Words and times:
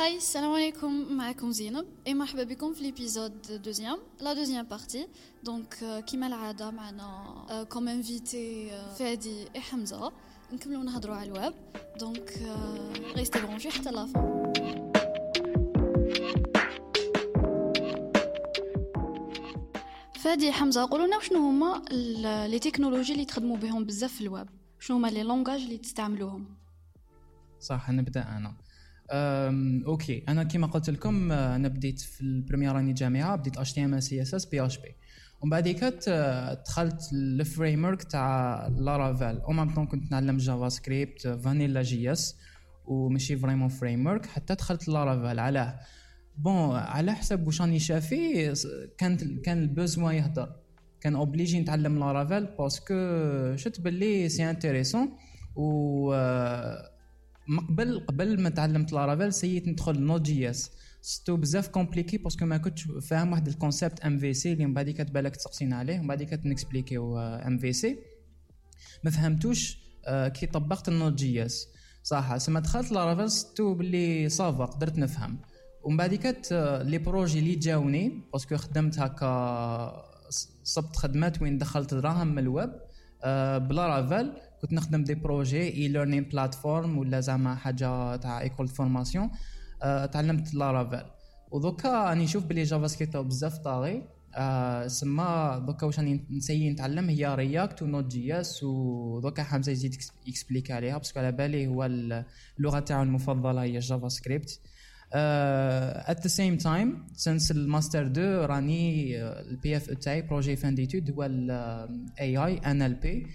Hi 0.00 0.16
السلام 0.16 0.52
عليكم 0.52 1.12
معكم 1.12 1.52
زينب 1.52 1.86
اي 2.06 2.14
مرحبا 2.14 2.42
بكم 2.42 2.74
في 2.74 2.82
l'épisode 2.82 3.62
deuxième 3.62 3.98
la 4.20 4.32
deuxième 4.32 4.66
partie 4.66 5.08
donc 5.44 6.04
كيما 6.06 6.26
العاده 6.26 6.70
معنا 6.70 7.66
comme 7.68 7.88
invités 7.88 8.70
فادي 8.98 9.46
اي 9.54 9.60
حمزه 9.60 10.12
نكملوا 10.52 10.82
نهضروا 10.82 11.16
على 11.16 11.28
ال 11.28 11.34
web 11.34 11.54
donc 11.98 12.32
restez 13.16 13.40
branchés 13.40 13.70
حتى 13.70 13.90
la 13.90 14.06
fin 14.06 14.52
فادي 20.20 20.52
حمزه 20.52 20.88
قولوا 20.90 21.06
لنا 21.06 21.20
شنو 21.20 21.38
هما 21.38 21.82
les 22.46 22.58
technologies 22.58 23.12
اللي 23.12 23.24
تخدموا 23.24 23.56
بهم 23.56 23.84
بزاف 23.84 24.12
في 24.12 24.20
الويب 24.20 24.48
شنو 24.78 24.96
هما 24.96 25.08
les 25.08 25.22
langages 25.22 25.60
اللي 25.60 25.78
تستعملوهم 25.78 26.56
صح 27.60 27.90
نبدا 27.90 28.22
أنا 28.22 28.69
OK. 29.12 30.24
أنا 30.28 30.44
كما 30.44 30.66
قلت 30.66 30.90
لكم 30.90 31.32
أنا 31.32 31.68
بديت 31.68 32.00
في 32.00 32.20
ال 32.20 32.26
première 32.26 32.78
année 32.78 32.92
جامعة 32.92 33.36
بديت 33.36 33.56
اتش 33.56 33.72
تي 33.72 33.84
ام 33.84 33.94
اس 33.94 34.04
سي 34.04 34.22
اس 34.22 34.34
اس 34.34 34.46
بي 34.46 34.66
اش 34.66 34.78
بي 34.78 34.94
ومن 35.40 35.50
بعد 35.50 35.68
دخلت 36.66 37.10
ال 37.12 37.84
framework 37.84 38.02
تاع 38.02 38.66
Laravel 38.66 39.38
au 39.40 39.52
même 39.52 39.74
temps 39.74 39.86
كنت 39.86 40.04
نتعلم 40.04 40.36
JavaScript 40.36 41.28
vanilla 41.28 41.82
JS 41.82 42.36
وماشي 42.86 43.36
vraiment 43.36 43.68
framework 43.68 44.26
حتى 44.26 44.54
دخلت 44.54 44.88
Laravel 44.88 45.38
علاه. 45.38 45.80
Bon 46.36 46.76
على 46.76 47.12
حسب 47.14 47.46
واش 47.46 47.60
راني 47.60 47.78
شافي 47.78 48.54
كان 48.98 49.40
كان 49.44 49.58
ال 49.62 49.69
besoin 49.69 50.12
يهدر 50.12 50.52
كان 51.00 51.14
obligé 51.16 51.60
نتعلم 51.60 51.98
Laravel 51.98 52.46
parce 52.46 52.76
que 52.76 52.94
شفت 53.56 53.80
باللي 53.80 54.28
c'est 54.28 54.50
intéressant 54.50 55.12
و 55.56 56.14
قبل 57.58 58.06
قبل 58.08 58.42
ما 58.42 58.48
تعلمت 58.50 58.92
Laravel 58.92 59.32
essayit 59.32 59.68
ندخل 59.68 60.00
Node.js 60.00 60.70
c'était 61.02 61.36
بزاف 61.36 61.68
compliqué 61.68 62.18
parce 62.18 62.35
que 62.35 62.46
ما 62.46 62.56
كنتش 62.56 62.88
فاهم 63.08 63.32
واحد 63.32 63.48
ال 63.48 63.54
concept 63.54 64.00
MVC 64.00 64.52
اللي 64.52 64.66
من 64.66 64.74
بعد 64.74 64.90
كتبالك 64.90 65.36
تسقسينا 65.36 65.76
عليه 65.76 65.98
ومن 65.98 66.06
بعد 66.06 66.22
كتن 66.22 66.46
expliquew 66.46 67.18
MVC 67.18 67.98
ما 69.04 69.10
فهمتوش 69.10 69.78
آه، 70.06 70.28
كي 70.28 70.46
طبقت 70.46 70.88
ال 70.88 71.14
Node.js 71.14 71.68
صح 72.02 72.36
سما 72.36 72.60
دخلت 72.60 72.92
Laravel 72.92 73.30
c'était 73.30 73.74
باللي 73.74 74.28
ça 74.28 74.46
va 74.46 74.64
قدرت 74.64 74.98
نفهم. 74.98 75.38
ومن 75.82 75.96
بعد 75.96 76.14
كات 76.14 76.52
آه، 76.52 76.82
les 76.82 76.98
projets 76.98 77.38
اللي 77.38 77.54
جاوني 77.54 78.22
parce 78.32 78.47
que 78.47 78.56
خدمت 78.56 78.98
هكا 78.98 80.10
صبت 80.64 80.96
خدمات 80.96 81.42
وين 81.42 81.58
دخلت 81.58 81.94
دراهم 81.94 82.28
من 82.28 82.38
الويب 82.38 82.70
آه، 83.24 83.58
ب 83.58 83.86
Laravel 83.86 84.32
كنت 84.62 84.72
نخدم 84.72 85.04
des 85.04 85.14
projets 85.14 85.62
e-learning 85.62 86.28
platform 86.28 86.98
ولا 86.98 87.20
زعما 87.20 87.54
حاجة 87.54 88.16
تاع 88.16 88.40
école 88.40 88.68
formation 88.68 89.30
أه 89.82 90.06
تعلمت 90.06 90.54
Laravel 90.54 91.10
ودوكا 91.50 92.04
راني 92.08 92.24
نشوف 92.24 92.44
بلي 92.44 92.62
JavaScript 92.62 93.16
بزاف 93.16 93.58
طاغي 93.58 94.02
أه 94.34 94.86
سما 94.86 95.58
دوكا 95.66 95.86
واش 95.86 95.98
راني 95.98 96.26
ن 96.30 96.35
essayer 96.35 96.70
نتعلم 96.70 97.08
هي 97.08 97.34
React 97.34 97.74
و 97.74 97.82
Node.js 97.82 98.62
ودوكا 98.62 99.42
حمزة 99.42 99.72
يزيد 99.72 99.94
y 100.26 100.30
expliquer 100.30 100.70
عليها 100.70 100.98
parce 100.98 101.12
que 101.12 101.20
على 101.20 101.32
بالي 101.32 101.66
هو 101.66 101.84
اللغة 101.84 102.78
تاعو 102.80 103.02
المفضلة 103.02 103.62
هي 103.62 103.78
JavaScript 103.78 104.08
at 104.08 104.60
the 105.12 106.20
same 106.20 106.28
time 106.28 106.56
since 106.56 107.06
ال 107.14 107.50
master 107.50 108.06
2 108.06 108.26
راني 108.44 109.16
ال 109.22 109.76
PFE 109.76 109.90
تاعي 109.90 110.22
projet 110.22 110.56
fin 110.56 110.74
d'études 110.74 111.10
هو 111.10 111.24
ال 111.24 112.94
AI 112.94 113.07
NLP 113.07 113.26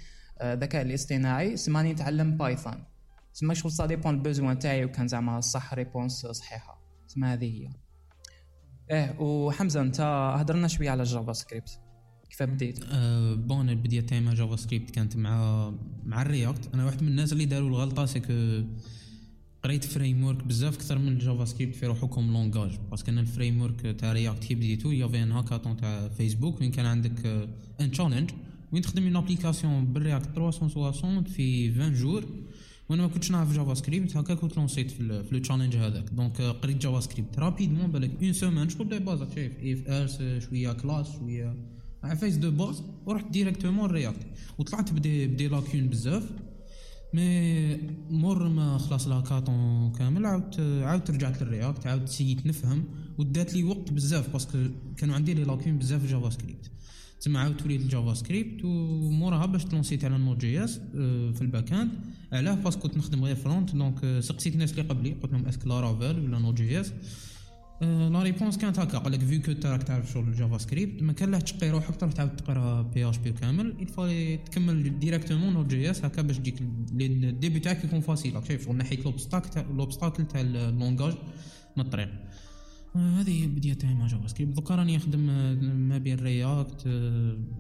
الذكاء 0.42 0.82
الاصطناعي. 0.82 1.58
سماني 1.58 1.94
نتعلم 1.94 2.38
Python 2.38 2.84
سما 3.34 3.54
شغل 3.54 3.72
ça 3.72 3.86
dépend 3.86 4.14
ال 4.14 4.20
besoin 4.20 4.60
تاعي 4.60 4.86
وكان 4.86 5.08
زعما 5.08 5.42
صح 5.42 5.74
réponse 5.74 6.26
صحيحة. 6.26 6.82
سما 7.08 7.34
هذه 7.34 7.46
هي. 7.46 7.70
إيه 8.92 9.20
وحمزة 9.20 9.82
أنت 9.82 10.02
هضرنا 10.38 10.68
شوية 10.68 10.90
على 10.90 11.04
ال 11.04 11.34
JavaScript 11.34 11.80
كيف 12.30 12.44
بديت؟ 12.44 12.80
أه 12.92 13.34
bon 13.34 13.70
البدايه 13.70 14.02
تاعي 14.02 14.22
مع 14.22 14.34
JavaScript 14.34 14.90
كانت 14.90 15.18
مع 15.18 15.74
مع 16.04 16.22
ال 16.22 16.30
React 16.30 16.74
أنا 16.74 16.86
واحد 16.86 17.02
من 17.02 17.08
الناس 17.08 17.34
اللي 17.34 17.46
داروا 17.46 17.70
الغلطة 17.70 18.06
parce 18.06 18.42
que 18.42 18.64
قريت 19.64 19.84
framework 19.84 20.44
بزاف 20.44 20.76
أكثر 20.76 20.98
من 20.98 21.08
ال 21.08 21.46
JavaScript 21.46 21.76
في 21.76 21.86
روحكم 21.86 22.34
langage 22.34 22.80
parce 22.92 23.04
que 23.04 23.12
أنا 23.12 23.22
ال 23.22 23.62
framework 23.62 23.96
تاع 24.00 24.14
React 24.14 24.44
كي 24.44 24.56
بديتو 24.56 24.92
y 24.92 24.97
avait 24.97 25.24
un 25.24 25.32
hackathon 25.32 25.78
تاع 25.78 26.08
فيسبوك 26.08 26.62
وين 26.62 26.72
كان 26.72 26.86
عندك 26.86 27.26
un 27.82 27.92
challenge 27.92 28.32
وين 28.72 28.82
تخدم 28.82 29.04
une 29.04 29.16
application 29.16 29.86
بال 29.86 29.98
React 29.98 30.30
360 30.36 31.24
في 31.24 31.72
20 31.72 31.94
jours 31.94 32.26
وأنا 32.90 33.02
ما 33.02 33.08
كنتش 33.08 33.32
نعرف 33.32 33.54
JavaScript 33.54 34.18
هكا 34.18 34.34
كنت 34.34 34.58
lancit 34.58 34.92
في, 34.92 35.24
le 35.32 35.40
challenge 35.40 35.76
هذاك 35.76 36.10
donc 36.10 36.42
قريت 36.42 36.78
JavaScript 36.78 37.40
rapidement 37.40 37.92
بالك 37.92 38.24
une 38.24 38.34
semaine 38.34 38.70
شغل 38.70 38.90
des 38.90 39.00
bases 39.00 39.20
شايف 39.36 39.54
ES6 39.64 40.44
شوية 40.50 40.74
class 40.74 41.12
شوية 41.20 41.56
bases 42.20 42.84
ورحت 43.06 43.32
directement 43.32 43.90
React 43.90 44.26
وطلعت 44.58 44.94
ب 44.94 45.02
des 45.02 45.28
ب 45.28 45.33
des 45.33 45.48
lacunes 45.48 45.88
بزاف 45.88 46.32
mais 47.14 47.78
مور 48.10 48.48
ما 48.48 48.78
خلاص 48.78 49.08
l'hackathon 49.08 49.92
كامل 49.92 50.26
عاودت 50.26 50.60
عاودت 50.60 51.12
رجعت 51.12 51.44
لل 51.44 51.56
React 51.56 51.88
عاودت 51.88 52.10
essayit 52.10 52.46
نفهم 52.46 52.84
ودات 53.18 53.54
لي 53.54 53.64
وقت 53.64 53.92
بزاف 53.92 54.34
parce 54.34 54.49
que 54.49 54.58
كانوا 54.98 55.16
عندي 55.16 55.34
les 55.34 55.44
lacunes 55.44 55.78
بزاف 55.78 56.02
في 56.02 56.08
JavaScript 56.08 56.72
تما 57.22 57.40
عاودت 57.40 57.64
وليت 57.66 57.82
ال 57.82 58.14
JavaScript 58.14 58.66
وموراها 58.66 59.46
باش 59.46 59.66
ت 59.66 59.71
lancit 59.71 60.06
على 60.06 60.16
ال 60.16 60.38
Node.js 60.38 60.80
في 61.34 61.42
ال 61.42 61.74
back-end 61.74 61.92
علاه 62.32 62.54
parce 62.54 62.71
que 62.71 62.82
كنت 62.82 62.98
نخدم 62.98 63.24
غير 63.24 63.36
front 63.36 63.76
donc 63.76 64.20
سقسيت 64.20 64.54
الناس 64.54 64.72
اللي 64.72 64.82
قبلي. 64.82 65.12
قلت 65.12 65.32
لهم 65.32 65.46
est-ce 65.46 65.61
que 65.61 65.68
Laravel 65.68 66.20
ولا 66.20 66.40
Node.js 66.40 66.94
la 67.82 68.24
réponse 68.24 68.58
كانت 68.58 68.80
هكا. 68.80 68.98
قال 68.98 69.12
لك 69.12 69.20
vu 69.20 69.42
que 69.42 69.68
راك 69.70 69.84
تعرف 69.84 70.12
شغل 70.12 70.28
ال 70.28 70.58
JavaScript 70.58 71.04
ما 71.04 71.14
كان 71.14 71.32
له 71.32 71.40
تقي 71.40 71.70
روحك 71.70 71.96
تروح 71.96 72.14
تعاود 72.14 72.36
تقرا 72.36 72.82
PHP 72.82 73.32
كامل. 73.32 73.76
il 73.80 73.93
fallait 73.93 74.38
تكمل 74.38 75.00
directement 75.00 75.54
Node.js 75.54 76.06
هكا 76.06 76.22
باش 76.22 76.38
تجيك 76.38 76.62
ال 76.62 76.78
début 76.78 77.60
تاعك 77.60 77.84
يكون 77.84 78.02
facile 78.02 78.38
شايف 78.48 78.66
شغل 78.66 78.78
ناحية 78.78 79.04
l'obstacle 79.74 80.26
تاع 80.26 80.42
ال 80.42 80.51
langage 80.51 81.14
من 81.78 81.86
الطريق. 81.86 82.10
هذه 82.96 83.42
هي 83.42 83.46
البدايه 83.46 83.74
تاعي 83.74 83.94
مع 83.94 84.08
JavaScript 84.08 84.56
دوكا 84.56 84.76
راني 84.76 84.96
نخدم 84.96 85.20
ما 85.90 85.98
بين 85.98 86.20
React 86.20 86.82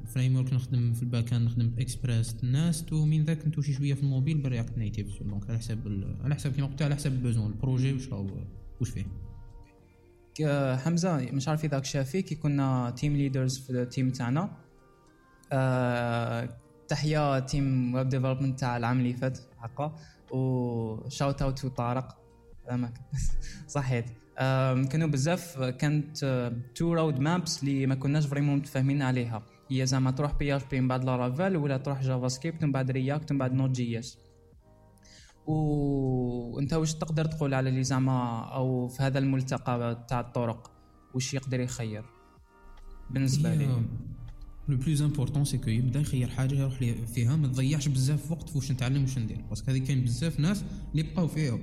framework 0.05 0.53
نخدم 0.53 0.93
في 0.93 1.03
ال 1.03 1.33
back-end 1.33 1.45
نخدم 1.45 1.69
ب 1.69 1.79
Express 1.79 2.43
Nest 2.43 2.93
ومن 2.93 3.25
ذاك 3.25 3.47
ن 3.47 3.51
toucher 3.51 3.73
شوية 3.73 3.93
في 3.93 4.03
ال 4.03 4.08
mobile 4.08 4.37
بال 4.37 4.49
React 4.49 4.77
Native 4.77 5.23
donc 5.23 5.49
على 5.49 5.59
حساب 5.59 6.03
على 6.23 6.35
حساب 6.35 6.51
كيما 6.51 6.67
قلت 6.67 6.81
على 6.81 6.95
حساب 6.95 7.13
ال 7.13 7.19
besoin 7.19 7.51
ال 7.51 7.57
projet 7.57 7.93
واش 7.93 8.09
واش 8.79 8.89
فيه؟ 8.89 9.05
حمزة 10.75 11.17
مش 11.17 11.47
عارف 11.47 11.65
إذا 11.65 11.81
شافي 11.81 12.21
كي 12.21 12.35
كنا 12.35 12.89
team 12.89 13.15
leaders 13.15 13.59
في 13.59 13.69
ال 13.69 13.77
team 13.77 14.09
تاعنا. 14.09 14.57
أه 15.51 16.49
تحية 16.87 17.39
team 17.39 17.93
web 17.93 18.09
development 18.09 18.59
تاع 18.59 18.77
العام 18.77 18.99
اللي 18.99 19.13
فات 19.13 19.39
حقا. 19.57 19.95
و 20.31 20.50
shout 20.50 21.41
out 21.41 21.59
to 21.59 21.67
طارق. 21.67 22.17
صحيت. 23.67 24.05
كانوا 24.89 25.07
بزاف 25.07 25.59
كانت 25.59 26.17
two 26.75 26.93
roadmaps 26.93 27.63
اللي 27.63 27.87
ما 27.87 27.95
كناش 27.95 28.25
vraiment 28.25 28.57
متفاهمين 28.57 29.01
عليها. 29.01 29.43
هي 29.69 29.85
زعما 29.85 30.11
تروح 30.11 30.37
PHP 30.37 30.81
من 30.81 30.87
بعد 30.87 31.03
Laravel 31.03 31.57
ولا 31.57 31.77
تروح 31.77 32.01
JavaScript 32.01 32.63
من 32.63 32.71
بعد 32.71 32.91
React 32.91 33.31
من 33.31 33.37
بعد 33.37 33.53
Node.js 33.53 34.17
وانت 35.47 36.73
واش 36.73 36.93
تقدر 36.93 37.25
تقول 37.25 37.53
على 37.53 37.69
اللي 37.69 37.83
زعما 37.83 38.39
أو 38.39 38.87
في 38.87 39.03
هذا 39.03 39.19
الملتقى 39.19 40.05
تاع 40.09 40.19
الطرق؟ 40.19 40.71
واش 41.13 41.33
يقدر 41.33 41.59
يخير؟ 41.59 42.05
بالنسبة 43.09 43.55
لي. 43.55 43.65
le 44.67 44.77
plus 44.77 45.01
important 45.01 45.45
c'est 45.45 45.57
que 45.57 45.69
يبدا 45.69 45.99
يخير 45.99 46.29
حاجة 46.29 46.55
يروح 46.55 46.73
فيها 47.13 47.35
ما 47.35 47.47
تضيعش 47.47 47.87
بزاف 47.87 48.31
وقت 48.31 48.49
في 48.49 48.57
واش 48.57 48.71
نتعلم 48.71 49.01
واش 49.01 49.17
ندير. 49.17 49.41
parce 49.49 49.63
que 49.63 49.71
هذه 49.71 49.77
كاين 49.77 50.03
بزاف 50.03 50.39
ناس 50.39 50.63
اللي 50.91 51.03
بقاو 51.03 51.27
فيها. 51.27 51.59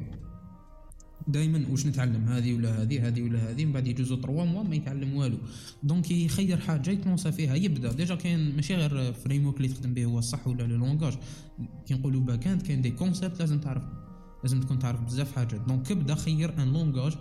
دائما 1.28 1.66
واش 1.70 1.86
نتعلم 1.86 2.28
هذه 2.28 2.54
ولا 2.54 2.82
هذه 2.82 3.08
هذه 3.08 3.22
ولا 3.22 3.50
هذه 3.50 3.64
من 3.64 3.72
بعد 3.72 3.86
يجوزو 3.86 4.16
3 4.16 4.44
mois 4.44 4.62
ما 4.62 4.74
يتعلم 4.74 5.16
والو. 5.16 5.38
donc 5.82 6.10
يخير 6.10 6.60
حاجة 6.60 6.90
يت 6.90 7.02
lança 7.02 7.30
فيها 7.30 7.54
يبدأ. 7.54 7.92
déjà 7.92 8.14
كاين 8.14 8.56
ماشي 8.56 8.74
غير 8.74 9.12
framework 9.12 9.56
اللي 9.56 9.68
تخدم 9.68 9.94
به 9.94 10.04
هو 10.04 10.18
الصح 10.18 10.46
ولا 10.46 10.62
le 10.62 10.76
langage 10.76 11.12
كي 11.86 11.94
نقولوا 11.94 12.20
back-end 12.20 12.62
كاين 12.62 12.82
des 12.82 12.90
concepts 12.90 13.40
لازم 13.40 13.58
تعرف 13.58 13.82
لازم 14.42 14.60
تكون 14.60 14.78
تعرف 14.78 15.00
بزاف 15.00 15.36
حاجات 15.36 15.60
donc 15.60 15.92
ابدأ 15.92 16.14
خير 16.14 16.62
un 16.62 16.72
langage 16.72 17.12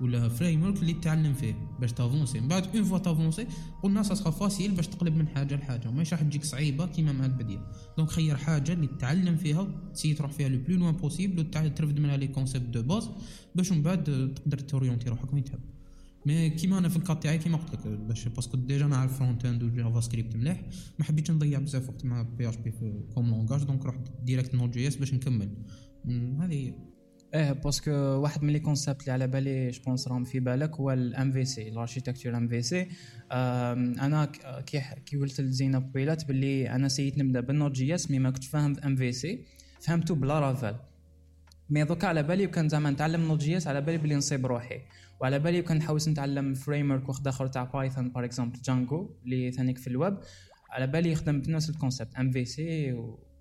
ولا 0.00 0.28
framework 0.28 0.82
اللي 0.82 0.92
تتعلم 0.92 1.34
فيه 1.34 1.54
باش 1.80 1.92
t'avancer. 1.92 2.40
من 2.40 2.48
بعد 2.48 2.76
une 2.76 2.84
fois 2.84 2.98
t'avancer 2.98 3.46
قلنا 3.82 4.02
ça 4.02 4.14
sera 4.14 4.30
facile 4.30 4.70
باش 4.74 4.86
تقلب 4.86 5.16
من 5.16 5.28
حاجة 5.28 5.56
لحاجة. 5.56 5.90
ماشي 5.90 6.14
راح 6.14 6.22
تجيك 6.22 6.44
صعيبة 6.44 6.86
كيما 6.86 7.12
مع 7.12 7.26
البديه 7.26 7.58
donc 7.96 8.10
خير 8.10 8.36
حاجة 8.36 8.72
اللي 8.72 8.86
تتعلم 8.86 9.36
فيها 9.36 9.68
t'essayer 9.94 10.14
تروح 10.14 10.30
فيها 10.30 10.48
le 10.48 10.58
plus 10.58 10.76
loin 10.76 10.96
possible 10.96 11.40
وترفد 11.40 12.00
منها 12.00 12.16
les 12.16 12.28
concepts 12.28 12.66
de 12.66 12.82
base 12.82 13.08
باش 13.54 13.72
من 13.72 13.82
بعد 13.82 14.04
تقدر 14.34 14.58
t'orienter 14.58 15.08
روحك 15.08 15.32
وين 15.32 15.44
تحب. 15.44 15.60
mais 16.26 16.50
كيما 16.50 16.78
أنا 16.78 16.88
في 16.88 16.96
ال 16.96 17.02
cas 17.02 17.22
تاعي 17.22 17.38
كيما 17.38 17.56
قلت 17.56 17.74
لك 17.74 17.86
باش 17.86 18.28
parce 18.28 18.45
que 18.45 18.56
déjà 18.56 18.86
نعرف 18.86 19.18
front-end 19.18 19.62
و 19.62 20.00
JavaScript 20.00 20.36
مليح 20.36 20.62
ما 20.98 21.04
حبيتش 21.04 21.30
نضيع 21.30 21.58
بزاف 21.58 21.88
وقت 21.88 22.04
مع 22.04 22.22
PHP 22.22 22.48
comme 22.48 23.30
langage 23.30 23.64
donc 23.64 23.86
رحت 23.86 24.00
direct 24.24 24.54
Node.js 24.54 24.96
باش 24.96 25.14
نكمل. 25.14 25.48
هذه. 26.40 26.74
إيه 27.34 27.52
parce 27.52 27.76
que 27.76 27.90
واحد 27.90 28.42
من 28.44 28.52
les 28.52 28.60
concepts 28.60 29.00
اللي 29.00 29.12
على 29.12 29.26
بالي 29.26 29.70
je 29.70 29.82
pense 29.82 30.08
راهم 30.08 30.24
في 30.24 30.40
بالك 30.40 30.76
هو 30.76 30.92
ال 30.92 31.32
MVC 31.32 31.68
ال 31.68 31.73
architecture 31.73 32.36
MVC 32.36 32.88
أنا 33.32 34.24
كي 34.66 34.82
كي 35.06 35.16
قلت 35.16 35.40
لزينب 35.40 35.82
قبيلات 35.82 36.24
باللي 36.28 36.70
أنا 36.70 36.88
essayit 36.88 37.18
نبدأ 37.18 37.40
بال 37.40 37.47
Node.js 37.47 37.72
mais 37.72 38.18
ما 38.18 38.30
كنتش 38.30 38.46
فاهم 38.46 38.76
MVC 38.84 39.44
فهمته 39.80 40.14
ب 40.14 40.40
Laravel 40.40 40.76
mais 41.70 41.84
دوكا 41.84 42.08
على 42.08 42.22
بالي 42.22 42.46
وكان 42.46 42.68
زعما 42.68 42.90
نتعلم 42.90 43.20
Node.js 43.20 43.66
على 43.66 43.80
بالي 43.80 43.98
بلي 43.98 44.14
نصيب 44.14 44.46
روحي. 44.46 44.80
وعلى 45.20 45.38
بالي 45.38 45.60
وكان 45.60 45.76
نحوس 45.76 46.08
نتعلم 46.08 46.54
framework 46.54 47.08
واحد 47.08 47.28
آخر 47.28 47.46
تاع 47.46 47.64
Python 47.64 48.08
par 48.08 48.24
exemple 48.24 48.60
Django 48.62 49.10
اللي 49.24 49.52
ثانيك 49.52 49.78
في 49.78 49.86
الويب. 49.86 50.18
على 50.70 50.86
بالي 50.86 51.12
يخدم 51.12 51.40
بنفس 51.40 51.70
ال 51.70 51.75
concept 51.75 52.14
MVC 52.14 52.92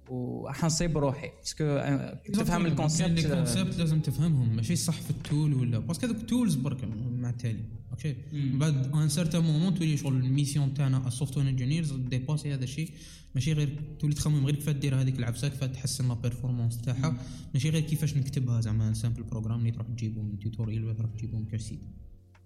وحنصيب 0.09 0.98
روحي. 0.98 1.30
parce 1.39 1.55
que 1.55 1.63
آه، 1.63 2.21
تفهم 2.33 2.63
لي 2.63 2.69
ال 2.69 2.77
concept 2.77 3.27
concept 3.27 3.77
لازم 3.77 4.00
تفهمهم. 4.00 4.56
ماشي 4.56 4.75
صح 4.75 5.01
في 5.01 5.09
ال 5.09 5.18
tool 5.18 5.54
ولا. 5.54 5.80
parce 5.80 5.97
que 5.97 6.07
هذوك 6.07 6.21
tools 6.21 6.56
برك 6.56 6.83
مع 7.19 7.30
التالي 7.30 7.63
okay 7.92 8.15
من 8.33 8.59
بعد 8.59 8.94
un 8.94 9.09
certain 9.09 9.44
moment 9.44 9.75
تولي 9.75 9.98
شغل 9.98 10.15
ال 10.15 10.23
mission 10.23 10.74
تاعنا 10.74 11.07
ال 11.07 11.38
software 11.38 11.50
engineers 11.50 11.92
dépasser 11.94 12.54
هذا 12.54 12.63
الشيء. 12.63 12.92
ماشي 13.36 13.54
غير 13.54 13.69
تولي 14.00 14.13
تخمم 14.13 14.45
غير 14.45 14.56
كيفاش 14.56 14.75
دير 14.75 15.01
هذيك 15.01 15.19
العفسة 15.19 15.48
كيفاش 15.48 15.69
تحسن 15.69 16.07
la 16.07 16.13
performance 16.13 16.81
تاعها. 16.81 17.18
ماشي 17.54 17.69
غير 17.69 17.81
كيفاش 17.81 18.18
نكتبها 18.18 18.62
زعما 18.62 18.94
simple 18.94 19.24
programme 19.24 19.59
اللي 19.59 19.71
تروح 19.71 19.88
تجيبه 19.88 20.21
من 20.21 20.39
tutorial 20.39 20.86
ولا 20.86 20.94
تروح 20.94 21.12
تجيبه 21.12 21.38
من 21.38 21.45
كاسيت 21.45 21.80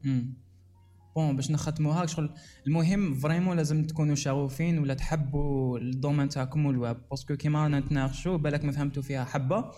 مم. 0.03 0.33
bon 1.15 1.35
باش 1.35 1.51
نختموها 1.51 2.05
شغل. 2.05 2.29
المهم 2.67 3.15
vraiment 3.15 3.57
لازم 3.57 3.83
تكونوا 3.83 4.15
شغوفين 4.15 4.79
ولا 4.79 4.93
تحبوا 4.93 5.79
ال 5.79 5.86
domaine 5.86 6.29
تاعكم 6.29 6.65
وال 6.65 6.76
web. 6.76 6.97
parce 7.09 7.25
que 7.26 7.35
كيما 7.35 7.63
رانا 7.63 7.79
نتناقشوا 7.79 8.37
بالك 8.37 8.65
ما 8.65 8.71
فهمتوا 8.71 9.03
فيها 9.03 9.25
حبة. 9.25 9.71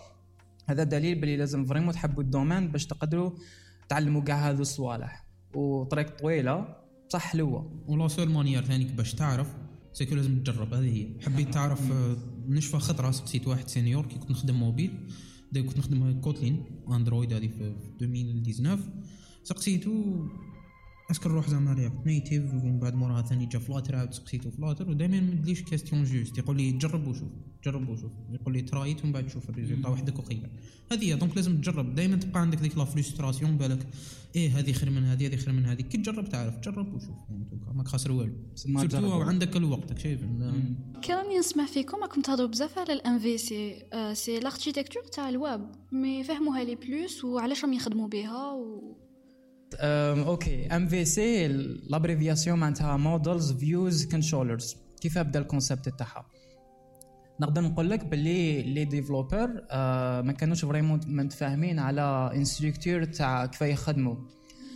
هذا 0.66 0.84
دليل 0.84 1.22
بلي 1.22 1.38
لازم 1.38 1.66
vraiment 1.66 1.94
تحبوا 1.94 2.24
ال 2.24 2.29
domaine 2.29 2.68
باش 2.68 2.86
تقدروا 2.86 3.32
تعلموا 3.90 4.22
كاع 4.22 4.50
هذو 4.50 4.62
الصوالح. 4.62 5.26
وطريق 5.56 6.18
طويلة 6.20 6.76
بصح 7.10 7.22
حلوة. 7.22 7.84
و 7.88 7.94
la 7.94 8.08
seule 8.08 8.30
manière 8.30 8.64
ثانيك 8.64 8.92
باش 8.92 9.14
تعرف 9.14 9.48
c'est 9.94 10.07
que 10.08 10.16
لازم 10.16 10.44
تجرب. 10.44 10.74
هذه 10.74 10.98
هي. 10.98 11.08
حبيت 11.26 11.54
تعرف 11.54 11.92
آه، 11.92 12.18
نشفى 12.48 12.80
خطرة 12.80 13.12
سقسيت 13.12 13.48
واحد 13.48 13.68
senior 13.68 14.06
كي 14.06 14.16
كنت 14.16 14.32
نخدم 14.32 14.56
موبيل 14.56 14.92
كنت 15.62 15.78
نخدم 15.78 16.22
Kotlin 16.22 16.64
Android 16.90 17.34
هذه 17.34 17.48
في 17.48 17.74
2019 18.02 18.80
سقسيتو 19.44 19.92
est-ce 21.12 21.24
que 21.24 21.30
نروح 21.30 21.50
زعما 21.50 21.74
React 21.74 22.06
Native 22.06 22.54
ومن 22.54 22.80
بعد 22.80 22.96
موراها 22.96 23.22
ثاني 23.22 23.46
جا 23.46 23.60
Flutter 23.60 23.96
عاود 23.96 24.14
سقسيتو 24.14 24.52
Flutter 24.52 24.90
ودائما 24.90 25.20
ما 25.20 25.34
يدليش 25.34 25.64
question 25.64 26.04
juste 26.04 26.38
يقول 26.38 26.58
لي 26.58 26.72
جرب 26.72 27.08
وشوف 27.08 27.30
جرب 27.66 27.90
وشوف 27.90 28.12
يقول 28.32 28.54
لي 28.54 28.62
try 28.62 28.87
it 28.87 29.04
ومن 29.04 29.14
بعد 29.14 29.28
شوف 29.28 29.50
ال 29.50 29.55
result 29.55 29.86
وحدك 29.86 30.20
وخير 30.20 30.50
هذه 30.92 31.06
هي 31.06 31.16
donc 31.16 31.36
لازم 31.36 31.58
تجرب 31.58 31.96
دائما 31.96 32.16
تبقى 32.16 32.42
عندك 32.42 32.58
ديك 32.58 32.78
la 32.78 32.86
frustration 32.86 33.58
بالك 33.58 33.88
إيه 34.36 34.60
هذه 34.60 34.72
خير 34.72 34.90
من 34.90 35.04
هذه 35.04 35.28
هذه 35.28 35.36
خير 35.36 35.54
من 35.54 35.66
هذه 35.66 35.82
كي 35.82 35.98
تجرب 35.98 36.30
تعرف 36.30 36.60
جرب 36.60 36.94
وشوف 36.94 37.16
يعني 37.30 37.44
دوكا 37.52 37.72
ماك 37.74 37.88
خاسر 37.88 38.12
والو 38.12 38.34
جربوا. 38.68 39.24
عندك 39.24 39.58
الوقت 39.58 40.00
شايف 40.00 40.22
كي 41.02 41.14
راني 41.14 41.40
نسمع 41.40 41.66
فيكم 41.66 41.98
راكم 41.98 42.22
تهضروا 42.22 42.48
بزاف 42.48 42.80
على 42.80 42.94
الام 42.94 43.20
في 43.20 43.38
سي 43.38 43.84
سي 44.14 44.40
لاركتيكتور 44.40 45.04
تاع 45.04 45.30
الويب 45.30 45.62
mais 45.92 46.24
فهموها 46.24 46.64
لي 46.64 46.76
plus 46.76 47.24
وعلاش 47.24 47.64
راهم 47.64 47.74
يخدموا 47.74 48.08
بها 48.08 48.52
و... 48.52 49.03
OK. 49.80 50.68
MVC 50.68 51.48
l'abréviation 51.90 52.60
معناتها 52.60 52.98
models 52.98 53.52
views 53.52 54.06
controllers 54.06 54.76
كيف 55.02 55.18
بدا 55.18 55.40
ال 55.40 55.46
concept 55.46 55.90
تاعها؟ 55.90 56.26
نقدر 57.42 57.62
نقول 57.62 57.90
لك 57.90 58.06
باللي 58.06 58.62
les 58.62 58.86
développeurs 58.86 59.50
آه 59.72 60.22
ما 60.22 60.32
كانوش 60.32 60.66
vraiment 60.66 61.00
متفاهمين 61.08 61.80
على 61.80 62.32
une 62.36 62.53
structure 62.53 63.04
تاع 63.04 63.46
كيف 63.46 63.62
يخدموا. 63.62 64.16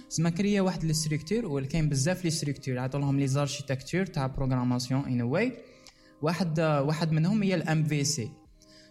سما 0.09 0.29
كريا 0.29 0.61
واحد 0.61 0.83
ال 0.83 0.90
structure 0.90 1.45
وكاين 1.45 1.89
بزاف 1.89 2.23
les 2.24 2.30
structures 2.30 2.80
عطوا 2.79 2.99
لهم 2.99 3.19
les 3.19 3.27
architectures 3.27 4.06
تاع 4.05 4.27
programmation 4.27 5.06
anyway 5.06 5.54
واحد 6.21 6.59
واحد 6.59 7.11
منهم 7.11 7.44
هي 7.44 7.55
ال 7.56 7.83
MVC 7.83 8.31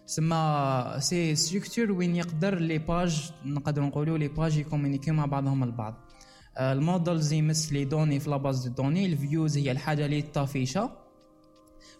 سما 0.07 0.99
c'est 0.99 1.35
structure 1.35 1.91
وين 1.91 2.15
يقدر 2.15 2.59
les 2.59 2.77
pages 2.77 3.31
نقدر 3.45 3.81
نقولوا 3.81 4.17
les 4.17 4.27
pages 4.27 4.57
يكومونيكيو 4.57 5.13
مع 5.13 5.25
بعضهم 5.25 5.63
البعض. 5.63 5.95
آه، 6.57 6.73
ال 6.73 6.82
models 6.82 7.33
يمس 7.33 7.73
les 7.73 7.85
données 7.85 8.19
في 8.19 8.29
la 8.29 8.42
base 8.42 8.67
de 8.67 8.73
données 8.83 9.05
ال 9.05 9.14
views 9.14 9.57
هي 9.57 9.71
الحاجة 9.71 10.05
اللي 10.05 10.21
طافيشة. 10.21 10.91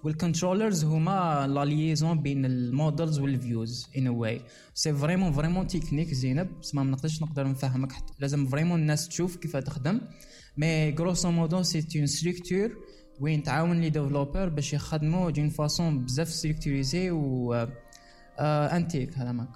وال 0.03 0.15
controllers 0.15 0.83
هما 0.85 1.47
la 1.47 1.65
liaison 1.65 2.21
بين 2.21 2.45
ال 2.45 2.56
models 2.56 3.19
وال 3.19 3.39
views 3.39 3.87
anyway 3.97 4.07
c'est 4.07 4.93
vraiment 4.93 5.31
vraiment 5.31 5.67
technique 5.67 6.13
زينب. 6.13 6.49
سما 6.61 6.83
ما 6.83 6.91
نقدرش 6.91 7.21
نقدر 7.21 7.47
نفهمك 7.47 7.91
حتى. 7.91 8.13
لازم 8.19 8.45
vraiment 8.45 8.79
الناس 8.79 9.07
تشوف 9.07 9.35
كيف 9.35 9.57
تخدم. 9.57 10.01
mais 10.57 10.89
grosso 10.89 11.31
modo 11.31 11.63
c'est 11.63 11.85
une 11.95 12.07
structure 12.07 12.71
وين 13.19 13.43
تعاون 13.43 13.81
les 13.81 13.89
développeurs 13.89 14.49
باش 14.49 14.73
يخدموا 14.73 15.31
d'une 15.31 15.49
façon 15.49 16.05
بزاف 16.05 16.29
structurée 16.29 17.11
و 17.11 17.53
آه 17.53 17.86
انتيك 18.39 19.13
هذا 19.17 19.31
ماك 19.31 19.49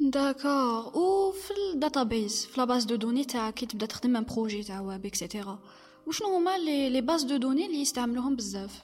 d'accord 0.00 0.98
وفي 0.98 1.50
ال 1.74 1.82
database 1.82 2.46
في 2.46 2.60
la 2.60 2.68
base 2.68 2.84
de 2.84 2.96
données 2.96 3.24
تاع 3.24 3.50
كي 3.50 3.66
تبدا 3.66 3.86
تخدم 3.86 4.16
un 4.16 4.24
projet 4.24 4.62
تاع 4.62 4.80
ويب 4.80 5.06
et 5.06 5.19
cetera 5.19 5.58
وشنو 6.06 6.28
هما 6.36 6.58
les 6.58 6.90
les 6.90 7.00
bases 7.00 7.22
de 7.22 7.36
données 7.36 7.66
اللي 7.66 7.80
يستعملوهم 7.80 8.36
بزاف؟ 8.36 8.82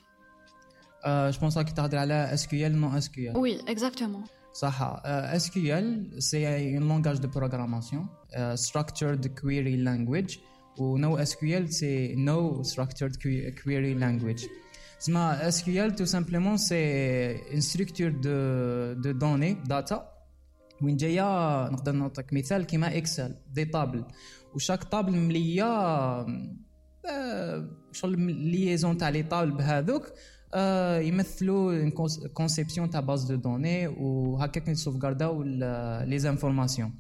je 1.07 1.41
pense 1.41 1.59
راكي 1.59 1.73
تهضر 1.73 1.99
على 1.99 2.35
اس 2.35 2.47
كيو 2.47 2.67
ال 2.67 2.81
نو 2.81 2.99
اس 2.99 3.09
كيو 3.09 3.33
ال 3.33 3.37
وي 3.37 3.61
exactement 3.61 4.25
صح. 4.55 5.01
SQL 5.05 6.23
c'est 6.23 6.79
un 6.79 6.83
langage 6.83 7.19
de 7.21 7.27
programmation. 7.27 8.03
uh, 8.03 8.57
structured 8.57 9.25
query 9.41 9.77
language. 9.89 10.39
و 10.81 10.99
no 10.99 11.17
SQL 11.31 11.67
c'est 11.79 12.15
no 12.29 12.63
structured 12.73 13.15
que- 13.23 13.51
query 13.63 13.95
language. 14.05 14.43
سما 15.01 15.51
SQL 15.51 15.95
tout 15.95 16.07
simplement 16.07 16.57
c'est 16.57 17.41
une 17.53 17.61
structure 17.61 18.13
de, 18.27 18.39
de 19.05 19.13
données 19.13 19.57
data. 19.69 20.15
وين 20.83 20.97
جاية 20.97 21.69
نقدر 21.69 21.93
نعطيك 21.93 22.33
مثال 22.33 22.67
كيما 22.67 22.97
Excel 22.97 23.35
des 23.53 23.65
tables 23.65 24.05
و 24.55 24.59
chaque 24.59 24.85
table 24.85 25.13
مليه 25.13 26.27
شغل 27.93 28.21
liaison 28.33 28.99
تاع 28.99 29.09
les 29.09 29.23
tables 29.23 29.51
بهذوك 29.51 30.13
يمثلوا 31.07 31.89
conception 32.35 32.91
تاع 32.91 33.01
base 33.01 33.25
de 33.25 33.35
données 33.35 33.87
وهكاك 33.89 34.69
نسوفغارداو 34.69 35.43
les 35.43 36.19
informations 36.19 36.95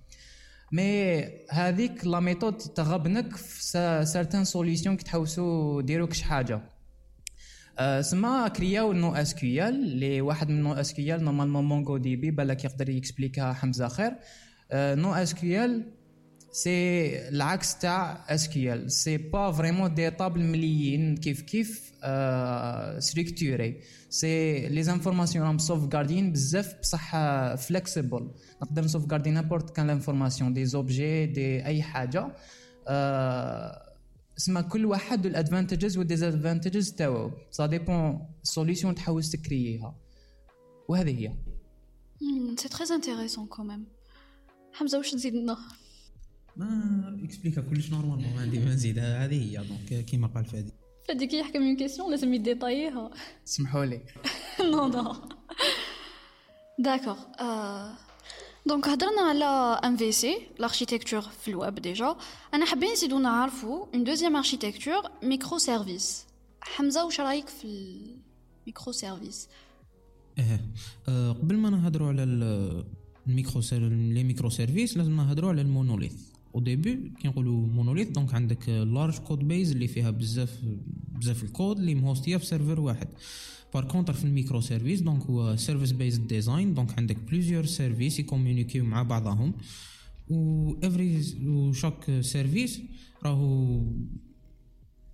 mais 0.72 1.24
هذيك 1.50 2.06
la 2.06 2.20
méthode 2.20 2.56
تغبنك 2.56 3.36
في 3.36 3.62
certaines 4.04 4.44
solutions 4.44 4.96
كي 4.96 5.04
تحوسوا 5.04 5.82
ديروا 5.82 6.06
كش 6.06 6.22
حاجة 6.22 6.60
سما 8.00 8.48
كرياو 8.48 8.92
NoSQL 8.92 9.74
اللي 9.74 10.20
واحد 10.20 10.48
من 10.48 10.62
نو 10.62 10.72
اس 10.72 10.92
كيو 10.92 11.14
ال 11.16 11.24
نورمالمون 11.24 11.64
مونغو 11.64 11.96
دي 11.96 12.16
بي 12.16 12.30
بالك 12.30 12.64
يقدر 12.64 12.88
يكسبليكها 12.88 13.52
حمزه 13.52 13.88
خير 13.88 14.12
NoSQL 14.74 15.92
c'est 16.52 17.28
العكس 17.28 17.78
تاع 17.78 18.24
SQL 18.28 18.90
c'est 18.92 19.16
pas 19.16 19.52
vraiment 19.52 19.94
des 19.94 20.10
tables 20.10 20.40
مليين 20.40 21.16
كيف 21.16 21.42
كيف 21.42 21.92
structurées 22.98 23.80
c'est 24.10 24.68
les 24.68 24.82
informations 24.82 25.44
راهم 25.44 25.58
سوفغاردين 25.58 26.32
بزاف 26.32 26.74
بصح 26.80 27.16
flexible 27.54 28.30
نقدر 28.62 28.84
نسوفغاردي 28.84 29.30
n'importe 29.30 29.76
quelle 29.76 29.86
information 29.86 30.52
des 30.52 30.64
objets 30.64 31.26
دي 31.26 31.66
اي 31.66 31.82
حاجة 31.82 32.28
سما 34.38 34.62
كل 34.62 34.86
واحد 34.86 35.26
وال 35.26 35.38
advantages 35.38 35.98
وال 35.98 36.11
disadvantages 36.11 36.92
تاعو. 36.92 37.30
ça 37.50 37.66
dépend 37.66 38.26
ال 38.42 38.48
solution 38.48 38.94
تحوس 38.94 39.30
تكرييها. 39.30 39.94
وهذه 40.88 41.20
هي. 41.20 41.34
c'est 42.56 42.68
très 42.68 42.94
intéressant 42.94 43.46
quand 43.46 43.68
même 43.68 43.86
حمزة 44.72 44.98
واش 44.98 45.10
تزيد 45.10 45.34
لنا؟ 45.34 45.58
ما 46.56 47.20
اكسبليكا 47.24 47.62
كلش 47.62 47.90
normal 47.90 48.34
ما 48.34 48.40
عندي 48.40 48.58
ما 48.58 48.74
نزيد. 48.74 48.98
هذه 48.98 49.42
هي 49.42 49.64
donc 49.64 50.04
كيما 50.04 50.26
قال 50.26 50.44
فادي. 50.44 50.72
فدي 51.08 51.26
كي 51.26 51.38
يحكم 51.38 51.62
une 51.62 51.76
question 51.76 52.10
لازم 52.10 52.34
يديطاييها. 52.34 53.10
سمحوا 53.44 53.84
لي. 53.84 54.00
non 54.60 54.86
non 54.86 55.14
d'accord 56.78 57.16
donc 58.66 58.88
هضرنا 58.88 59.20
على 59.22 59.44
MVC 59.84 60.38
l'architecture 60.58 61.20
في 61.20 61.48
الويب 61.48 61.74
déjà 61.74 62.16
أنا 62.54 62.66
حابين 62.66 62.92
نزيدو 62.92 63.18
نعرفو 63.18 63.86
une 63.94 64.04
deuxième 64.04 64.36
architecture 64.36 65.02
microservices 65.22 66.24
حمزه 66.60 67.04
واش 67.04 67.20
رايك 67.20 67.48
في 67.48 67.64
ال 68.66 68.92
microservices 68.92 69.48
آه 70.38 70.60
آه، 71.08 71.32
قبل 71.32 71.56
ما 71.56 71.70
نهضروا 71.70 72.08
على 72.08 72.22
ال- 72.22 72.84
ال 73.26 73.60
micro 73.60 73.88
ser- 73.88 74.24
les 74.24 74.50
microservices 74.50 74.96
لازم 74.96 75.16
نهضروا 75.16 75.50
على 75.50 75.60
ال 75.60 75.66
monolith. 75.66 76.14
au 76.54 76.60
début 76.60 77.12
كي 77.22 77.28
نقولوا 77.28 77.66
monolith 77.66 78.08
donc 78.08 78.34
عندك 78.34 78.68
large 78.68 79.18
codebase 79.18 79.70
اللي 79.72 79.88
فيها 79.88 80.10
بزاف 80.10 80.58
بزاف 81.18 81.44
الكود 81.44 81.78
اللي 81.78 81.94
مهوستيه 81.94 82.36
في 82.36 82.46
serveur 82.46 82.80
واحد. 82.80 83.08
par 83.74 83.84
contre 83.84 84.12
في 84.12 84.24
ال 84.24 84.60
microservices 84.60 85.00
donc 85.00 85.22
هو 85.22 85.56
service 85.56 85.92
based 85.92 86.26
design 86.26 86.74
donc 86.74 86.98
عندك 86.98 87.16
plusieurs 87.16 87.66
services 87.66 88.18
يكومونيكيو 88.18 88.84
مع 88.84 89.02
بعضهم. 89.02 89.52
و 90.30 90.74
every 90.82 91.24
و 91.46 91.72
chaque 91.72 92.20
service 92.20 92.80
راهو 93.24 93.82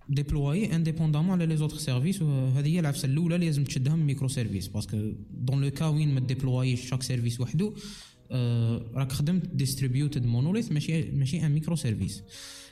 déployé 0.08 0.76
indépendamment 0.76 1.30
على 1.30 1.46
les 1.46 1.56
autres 1.56 1.76
services 1.76 2.22
وهذه 2.22 2.66
هي 2.66 2.80
العفسة 2.80 3.06
الأولى 3.06 3.34
اللي 3.34 3.46
لازم 3.46 3.64
تشدها 3.64 3.96
من 3.96 4.06
microservices 4.06 4.28
parce 4.28 4.68
que 4.68 5.12
dans 5.30 5.64
le 5.64 5.70
cas 5.70 5.86
وين 5.86 6.14
ما 6.14 6.20
ديبلويش 6.20 6.88
chaque 6.88 7.02
service 7.02 7.40
وحده 7.40 7.72
آه 8.30 8.90
راك 8.94 9.12
خدمت 9.12 9.46
distributed 9.46 10.26
monolith 10.26 10.72
ماشي 10.72 11.02
ماشي 11.02 11.46
un 11.46 11.52
microservice 11.52 12.22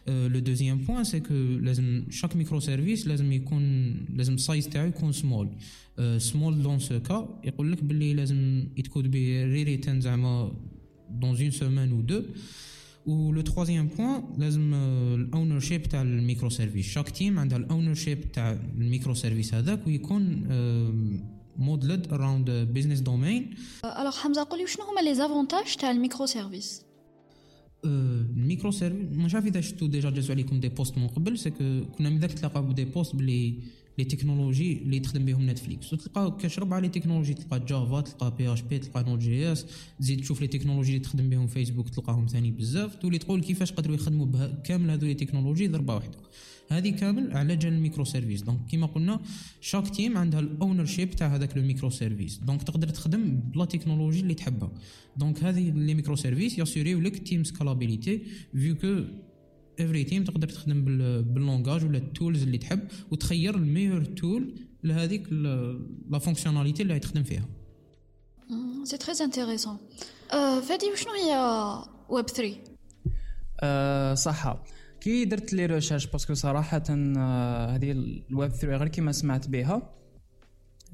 le 0.07 0.38
deuxième 0.38 0.79
point 0.79 1.05
c'est 1.05 1.21
que 1.21 1.35
لازم 1.35 2.04
chaque 2.11 2.37
microservice 2.37 3.07
لازم 3.06 3.32
يكون 3.32 3.92
لازم 4.16 4.35
ال 4.35 4.41
size 4.41 4.69
تاعو 4.68 4.87
يكون 4.87 5.12
small 5.12 5.49
small 6.19 6.62
dans 6.62 6.79
ce 6.79 7.00
cas 7.00 7.41
يقول 7.44 7.73
لك 7.73 7.85
باللي 7.85 8.14
لازم 8.14 8.68
it 8.76 8.86
could 8.86 9.11
be 9.11 9.45
re 9.45 9.62
rewritten 9.62 10.00
زعما 10.00 10.52
dans 11.11 11.37
une 11.37 11.50
semaine 11.50 11.91
ou 11.91 12.00
deux 12.00 12.23
و 13.07 13.18
le 13.18 13.41
troisième 13.41 13.88
point 13.88 14.23
لازم 14.38 14.75
ال 15.14 15.61
ownership 15.61 15.83
تاع 15.82 16.02
ال 16.02 16.49
microservice 16.49 16.87
chaque 16.87 17.11
team 17.11 17.38
عندها 17.38 17.59
ال 17.59 17.95
ownership 17.95 18.33
تاع 18.32 18.52
ال 18.52 19.14
microservice 19.14 19.55
هذاك 19.54 19.87
ويكون 19.87 20.47
modeled 21.57 22.12
around 22.12 22.50
business 22.50 23.00
domain 23.00 23.55
alors 23.85 24.17
حمزه 24.16 24.47
قولي 24.50 24.66
شنو 24.66 24.85
هما 24.85 25.00
les 25.00 25.14
avantages 25.14 25.76
تاع 25.76 25.90
ال 25.91 26.26
microservices 26.26 26.83
ال 27.85 28.71
microservices 28.71 29.17
مش 29.17 29.35
عارف 29.35 29.47
اذا 29.47 29.61
شفتوا 29.61 29.89
déjà 29.88 30.11
جازوا 30.11 30.35
عليكم 30.35 30.61
des 30.61 30.69
posts 30.69 30.99
من 30.99 31.07
قبل 31.09 31.39
سي 31.39 31.51
كنا 31.99 32.11
من 32.11 32.19
ذاك 32.19 32.33
تلاقاو 32.33 32.62
ب 32.62 32.68
des 32.68 32.85
posts 32.85 33.17
بلي 33.17 33.55
les 33.99 34.05
technologies 34.05 34.79
اللي 34.79 35.01
تخدم 35.01 35.25
بهم 35.25 35.51
Netflix 35.50 35.93
وتلقى 35.93 36.39
كاش 36.41 36.59
ربعه 36.59 36.81
les 36.81 36.88
technologies 36.88 37.35
تلقى 37.35 37.61
Java 37.61 38.00
تلقى 38.01 38.37
PHP 38.38 38.79
تلقى 38.79 39.03
Node.js 39.02 39.67
تزيد 40.01 40.21
تشوف 40.21 40.41
les 40.41 40.47
technologies 40.47 40.88
اللي 40.89 41.05
تخدم 41.05 41.29
بهم 41.29 41.47
فيسبوك 41.47 41.89
تلقاهم 41.89 42.27
ثاني 42.27 42.51
بزاف 42.51 42.95
تولي 42.95 43.19
تقول 43.19 43.41
كيفاش 43.41 43.73
قدروا 43.73 43.95
يخدموا 43.95 44.47
كامل 44.47 44.91
هذو 44.91 45.07
les 45.07 45.14
technologies 45.14 45.69
ضربه 45.69 45.95
واحدة 45.95 46.19
هذه 46.69 46.90
كامل 46.90 47.37
على 47.37 47.57
جال 47.57 47.73
ال 47.73 48.05
microservices 48.05 48.43
donc 48.43 48.67
كيما 48.66 48.87
قلنا 48.87 49.21
chaque 49.61 49.88
team 49.88 50.19
عندها 50.19 50.40
ال 50.41 50.85
ownership 50.85 51.11
تاع 51.11 51.35
هذاك 51.35 51.57
le 51.57 51.62
microservice 51.62 52.37
donc 52.37 52.62
تقدر 52.62 52.88
تخدم 52.88 53.40
ب 53.41 53.49
la 53.49 53.64
technologie 53.64 54.21
اللي 54.21 54.35
تحبها. 54.35 54.73
donc 55.17 55.45
هذه 55.45 55.71
les 55.71 55.95
microservices 55.95 56.59
ياسوريو 56.59 57.00
لك 57.00 57.28
team 57.29 57.45
scalability 57.45 58.23
vu 58.55 58.76
que 58.76 59.05
every 59.81 60.05
team 60.05 60.25
تقدر 60.25 60.49
تخدم 60.49 60.85
بال 61.23 61.35
language 61.35 61.85
ولا 61.85 61.99
ال 61.99 62.06
tools 62.06 62.43
اللي 62.42 62.59
تحب 62.59 62.81
وتخير 63.11 63.54
ال 63.55 63.60
meilleur 63.60 64.05
tool 64.05 64.55
لهذيك 64.85 65.33
la 65.33 66.19
fonctionnalité 66.19 66.83
اللي 66.83 66.99
تخدم 66.99 67.23
فيها. 67.23 67.49
c'est 68.85 68.97
très 68.97 69.25
intéressant 69.25 69.76
فادي 70.69 70.87
وشنو 70.92 71.12
هي 71.12 71.37
ويب 72.09 72.28
3 72.28 72.57
أه 73.61 74.14
صح 74.14 74.62
كي 75.02 75.25
درت 75.25 75.52
les 75.52 75.67
recherches 75.67 76.07
parce 76.07 76.24
que 76.24 76.35
صراحة 76.35 76.82
آه، 76.90 77.66
هذه 77.75 77.90
الويب 78.30 78.50
3 78.50 78.76
غير 78.76 78.88
كيما 78.88 79.12
سمعت 79.12 79.49
بها 79.49 79.94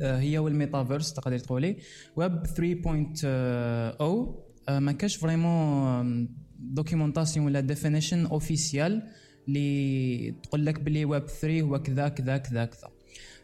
آه، 0.02 0.18
هي 0.18 0.38
والميتافيرس 0.38 1.12
تقدر 1.12 1.38
تقولي 1.38 1.76
ويب 2.16 2.46
3.0 2.46 3.24
آه، 3.24 4.78
ما 4.78 4.92
كاش 4.92 5.16
vraiment 5.16 6.28
documentation 6.58 7.47
ولا 7.46 7.60
définition 7.61 8.26
officielle 8.26 9.02
اللي 9.48 10.30
تقول 10.42 10.66
لك 10.66 10.80
بلي 10.80 11.04
ويب 11.04 11.26
3 11.26 11.60
هو 11.60 11.82
كذا 11.82 12.08
كذا 12.08 12.36
كذا 12.36 12.64
كذا. 12.64 12.90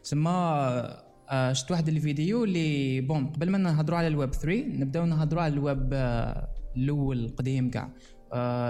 تسمى 0.03 0.83
شفت 1.51 1.71
واحد 1.71 1.87
الفيديو 1.87 2.43
اللي 2.43 3.01
bon 3.01 3.27
قبل 3.27 3.49
ما 3.49 3.57
نهضروا 3.57 3.97
على 3.97 4.07
الويب 4.07 4.33
3 4.33 4.65
نبداو 4.67 5.05
نهضروا 5.05 5.41
على 5.41 5.53
الويب 5.53 5.93
الأول 6.77 7.25
القديم 7.25 7.69
كاع. 7.69 7.89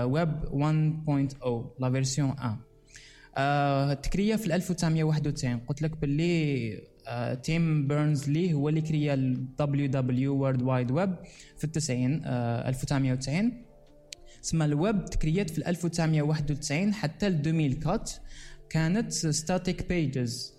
ويب 0.03 0.41
1.0 0.45 1.79
la 1.79 1.91
version 1.91 2.29
1 2.29 4.01
تكريا 4.01 4.35
في 4.35 4.55
1991 4.55 5.59
قلت 5.59 5.81
لك 5.81 5.97
باللي 5.97 6.81
تيم 7.43 7.87
بيرنرز 7.87 8.29
لي 8.29 8.53
هو 8.53 8.69
اللي 8.69 8.81
كريا 8.81 9.13
ال 9.13 9.87
WW 9.87 10.35
World 10.35 10.61
Wide 10.61 10.91
Web 10.91 11.15
في 11.57 11.63
التسعين 11.63 12.21
1990 12.25 13.65
سما 14.41 14.65
الويب 14.65 15.05
تكريات 15.05 15.49
في 15.49 15.69
1991 15.69 16.93
حتى 16.93 17.29
ل 17.29 17.33
2004 17.33 18.05
كانت 18.69 19.11
static 19.11 19.89
pages 19.89 20.53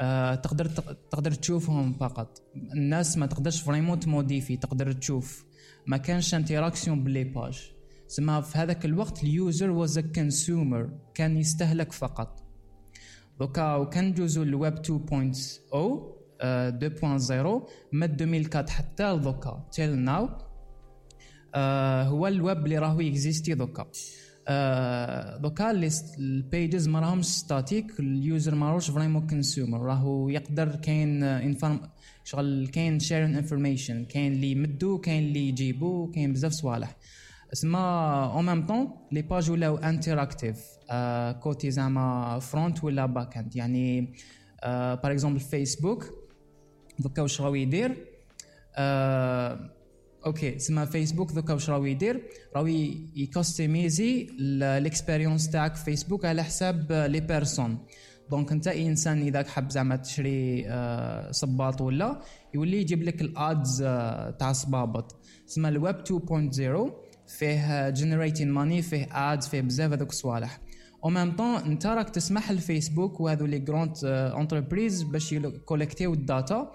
آه 0.00 0.34
تقدر 0.34 0.66
تقدر 1.10 1.32
تشوفهم 1.32 1.92
فقط. 1.92 2.42
الناس 2.74 3.18
ما 3.18 3.26
تقدرش 3.26 3.60
vraiment 3.60 4.00
ت 4.00 4.06
modifier 4.06 4.56
تقدر 4.56 4.92
تشوف. 4.92 5.44
ما 5.86 5.96
كانش 5.96 6.34
interaction 6.34 7.04
ب 7.04 7.09
les 7.09 7.24
pages 7.24 7.72
سما 8.10 8.40
في 8.40 8.58
هذاك 8.58 8.84
الوقت 8.84 9.22
ال 9.24 9.33
user 9.33 9.70
was 9.70 9.98
consumer 9.98 10.90
كان 11.14 11.36
يستهلك 11.36 11.92
فقط. 11.92 12.42
دوكا 13.40 13.74
وكان 13.74 14.04
ندوزو 14.04 14.42
للويب 14.42 14.74
2.0 14.74 14.80
2.0 14.80 14.92
من 17.92 18.02
2004 18.02 18.70
حتى 18.70 19.12
لدوكا 19.12 19.68
till 19.72 19.98
now 19.98 20.28
هو 22.06 22.26
الويب 22.26 22.64
اللي 22.64 22.78
راهو 22.78 23.00
اكزيستي 23.00 23.54
دوكا. 23.54 23.82
uh, 23.82 25.40
دوكا 25.42 25.70
ال 26.18 26.30
pages 26.30 26.88
ما 26.88 27.00
راهمش 27.00 27.24
static 27.26 28.00
ال 28.00 28.11
user 28.11 28.54
ما 28.54 28.68
راهوش 28.70 28.90
vraiment 28.90 29.26
consumer 29.26 29.80
راهو 29.80 30.28
يقدر 30.28 30.76
كاين 30.76 31.22
inform 31.22 31.80
شغل 32.24 32.66
كاين 32.66 32.98
sharing 32.98 33.36
information 33.36 34.04
كاين 34.04 34.32
اللي 34.32 34.50
يمدو 34.50 34.98
كاين 34.98 35.22
اللي 35.22 35.48
يجيبو 35.48 36.10
كاين 36.10 36.32
بزاف 36.32 36.52
صوالح. 36.52 36.96
اسما 37.52 38.24
en 38.34 38.46
même 38.46 38.66
temps 38.66 38.88
les 39.12 39.22
pages 39.22 39.50
ولاو 39.50 39.76
interactives 39.76 40.64
côté 41.42 41.70
زعما 41.70 42.38
front 42.38 42.84
ولا 42.84 43.06
back 43.06 43.36
end 43.36 43.56
يعني 43.56 44.14
par 44.64 45.12
exemple 45.12 45.40
فيسبوك 45.40 46.04
دوكا 46.98 47.22
واش 47.22 47.40
راهو 47.40 47.54
يدير 47.54 48.06
okay 50.26 50.58
سما 50.58 50.84
فيسبوك 50.84 51.32
دوكا 51.32 51.52
واش 51.54 51.70
راهو 51.70 51.84
يدير 51.84 52.22
راهو 52.56 52.66
ي 53.16 53.26
customiser 53.26 54.26
ال 54.40 54.50
expérience 54.50 55.50
تاعك 55.50 55.74
في 55.74 55.84
فيسبوك 55.84 56.24
على 56.24 56.42
حساب 56.42 56.92
les 56.92 57.20
personnes 57.20 57.78
donc 58.30 58.52
انت 58.52 58.68
انسان 58.68 59.22
اذا 59.22 59.42
حاب 59.42 59.70
زعما 59.70 59.96
تشري 59.96 60.66
صباط 61.30 61.80
ولا 61.80 62.22
يولي 62.54 62.80
يجيب 62.80 63.02
لك 63.02 63.20
ال 63.20 63.35
ads 63.35 63.78
تاع 64.38 64.52
صبابط 64.52 65.16
سما 65.46 65.68
الويب 65.68 65.96
2.0 65.96 67.09
فيه 67.38 67.90
generating 67.90 68.50
money 68.50 68.82
فيه 68.82 69.08
ads 69.12 69.48
فيه 69.48 69.60
بزاف 69.60 69.92
هذوك 69.92 70.08
الصوالح. 70.08 70.60
au 71.04 71.10
même 71.10 71.36
temps 71.36 71.56
انت 71.56 71.86
راك 71.86 72.10
تسمح 72.10 72.50
للفيسبوك 72.50 73.20
وهذو 73.20 73.46
les 73.46 73.58
grandes 73.58 73.96
entreprises 74.04 75.02
باش 75.02 75.32
يكولكتيو 75.32 76.12
ال 76.12 76.24
data 76.24 76.72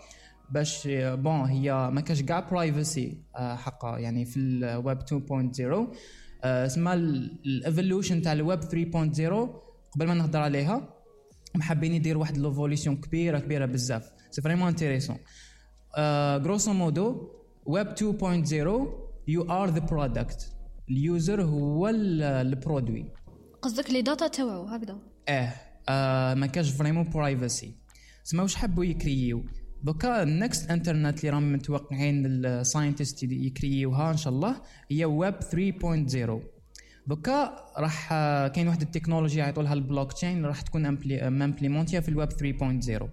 باش 0.50 0.88
bon 0.94 1.46
هي 1.46 1.90
ما 1.92 2.02
كاش 2.02 2.22
كاع 2.22 2.40
privacy 2.40 3.18
حقا 3.36 3.98
يعني 3.98 4.26
في 4.26 4.40
الويب 4.40 5.00
2.0 5.00 5.96
اسمها 6.44 6.94
ال 6.94 7.07
evolution 7.07 8.22
تاع 8.22 8.34
الويب 8.34 8.62
3.0 8.62 8.68
قبل 9.94 10.08
ما 10.08 10.14
نهضر 10.14 10.40
عليها 10.40 10.90
محبين 11.56 11.94
يدير 11.94 12.18
واحد 12.18 12.38
l'évolution 12.38 12.96
كبيرة 12.96 13.40
كبيرة 13.40 13.66
بزاف. 13.66 14.12
c'est 14.32 14.42
vraiment 14.42 14.68
intéressant 14.68 15.18
grosso 16.44 16.74
modo 16.74 17.30
ويب 17.66 17.88
2.0 17.88 19.05
you 19.28 19.42
are 19.52 19.70
the 19.70 19.80
product 19.80 20.56
ال 20.90 21.00
user 21.00 21.42
هو 21.42 21.88
ال 21.88 22.01
produit. 22.01 23.06
قصدك 23.62 23.90
les 23.90 24.02
data 24.02 24.28
تاعو 24.28 24.64
هكذا. 24.64 24.98
آه, 25.30 25.54
آه 25.90 26.34
ما 26.34 26.48
كاش 26.48 26.72
vraiment 26.72 27.10
privacy 27.10 27.76
سما 28.24 28.44
واش 28.44 28.56
حبوا 28.56 28.86
يكريو 28.86 29.46
دوكا 29.84 30.24
ال 30.24 30.34
next 30.34 30.72
انترنت 30.72 31.20
اللي 31.20 31.30
راهم 31.30 31.54
متوقعين 31.54 32.26
ال 32.26 32.35
scientists 32.35 33.24
يكريوها 33.24 34.12
إن 34.12 34.18
شاء 34.18 34.34
الله 34.34 34.62
هي 34.92 35.06
ويب 35.06 35.36
3.0 35.44 36.56
دوكا 37.08 37.56
راح 37.78 38.10
آه، 38.14 38.48
كاين 38.48 38.68
واحد 38.68 38.82
التكنولوجيا 38.82 39.40
يعيطوا 39.40 39.64
لها 39.64 39.74
البلوك 39.74 40.14
تشين 40.14 40.46
راح 40.46 40.62
تكون 40.62 40.86
امبليمونتيا 40.86 42.00
في 42.00 42.10
الويب 42.10 42.30
3.0 42.32 43.04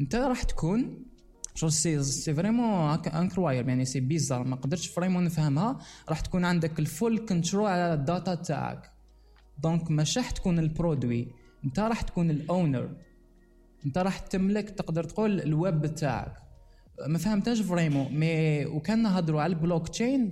أنت 0.00 0.14
راح 0.14 0.42
تكون 0.42 1.04
شو 1.56 1.68
c'est 1.68 2.02
c'est 2.02 2.34
vraiment 2.34 2.98
incroyable 3.06 3.68
يعني 3.68 3.84
c'est 3.84 4.00
bizarre 4.00 4.44
ما 4.44 4.56
قدرتش 4.56 4.86
vraiment 4.86 5.24
نفهمها. 5.24 5.78
راح 6.08 6.20
تكون 6.20 6.44
عندك 6.44 6.78
ال 6.78 6.86
full 6.86 7.18
control 7.18 7.66
على 7.66 7.94
ال 7.94 8.02
data 8.02 8.34
تاعك. 8.34 8.90
donc 9.62 9.90
مش 9.90 10.18
راح 10.18 10.30
تكون 10.30 10.58
ال 10.58 10.67
produit 10.67 11.28
انت 11.64 11.78
راح 11.78 12.02
تكون 12.02 12.30
ال 12.30 12.41
owner 12.41 12.96
انت 13.86 13.98
راح 13.98 14.18
تملك 14.18 14.70
تقدر 14.70 15.04
تقول 15.04 15.40
الويب 15.40 15.94
تاعك. 15.94 16.36
ما 17.08 17.18
فهمتهاش 17.18 17.60
vraiment 17.60 18.12
mais 18.12 18.66
وكان 18.66 19.02
نهضروا 19.02 19.40
على 19.40 19.52
ال 19.52 19.55
blockchain 19.55 19.88
c'est 19.88 20.30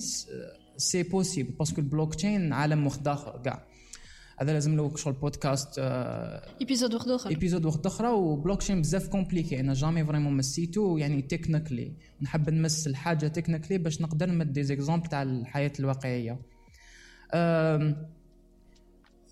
possible 0.76 1.52
parce 1.52 1.68
que 1.68 1.77
ال 1.77 1.80
blockchain 1.80 2.52
عالم 2.52 2.86
مخ 2.86 2.98
كاع. 3.44 3.66
هذا 4.40 4.52
لازم 4.52 4.76
له 4.76 4.96
شغل 4.96 5.12
podcast 5.12 5.74
episode 6.60 6.94
وحده 6.94 7.16
أخرى 7.16 7.30
episode 7.30 7.66
وحده 7.66 7.90
أخرى 7.90 8.08
وبلوك 8.08 8.60
تشين 8.60 8.80
بزاف 8.80 9.08
compliqué 9.08 9.60
أنا 9.60 9.74
jamais 9.74 10.04
vraiment 10.04 10.36
مسيتو 10.36 10.96
يعني 10.96 11.22
technically 11.22 11.92
نحب 12.22 12.50
نمس 12.50 12.86
الحاجة 12.86 13.26
technically 13.26 13.78
باش 13.78 14.02
نقدر 14.02 14.30
نمد 14.30 14.52
des 14.52 14.62
exemples 14.62 15.06
تاع 15.06 15.22
الحياة 15.22 15.72
الواقعية. 15.80 16.38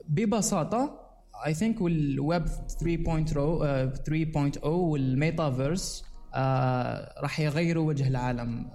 ببساطة 0.09 0.99
I 1.47 1.55
think 1.55 1.81
والويب 1.81 2.45
3.0 2.47 2.53
3.0 4.59 4.67
والميتافيرس 4.67 6.05
راح 7.23 7.41
يغيروا 7.41 7.89
وجه 7.89 8.09
العالم 8.09 8.71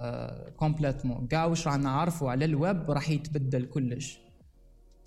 complètement 0.56 1.26
كاع 1.26 1.44
واش 1.44 1.68
رانا 1.68 1.82
نعرفوا 1.82 2.30
على 2.30 2.44
الويب 2.44 2.90
راح 2.90 3.10
يتبدل 3.10 3.64
كلش. 3.64 4.20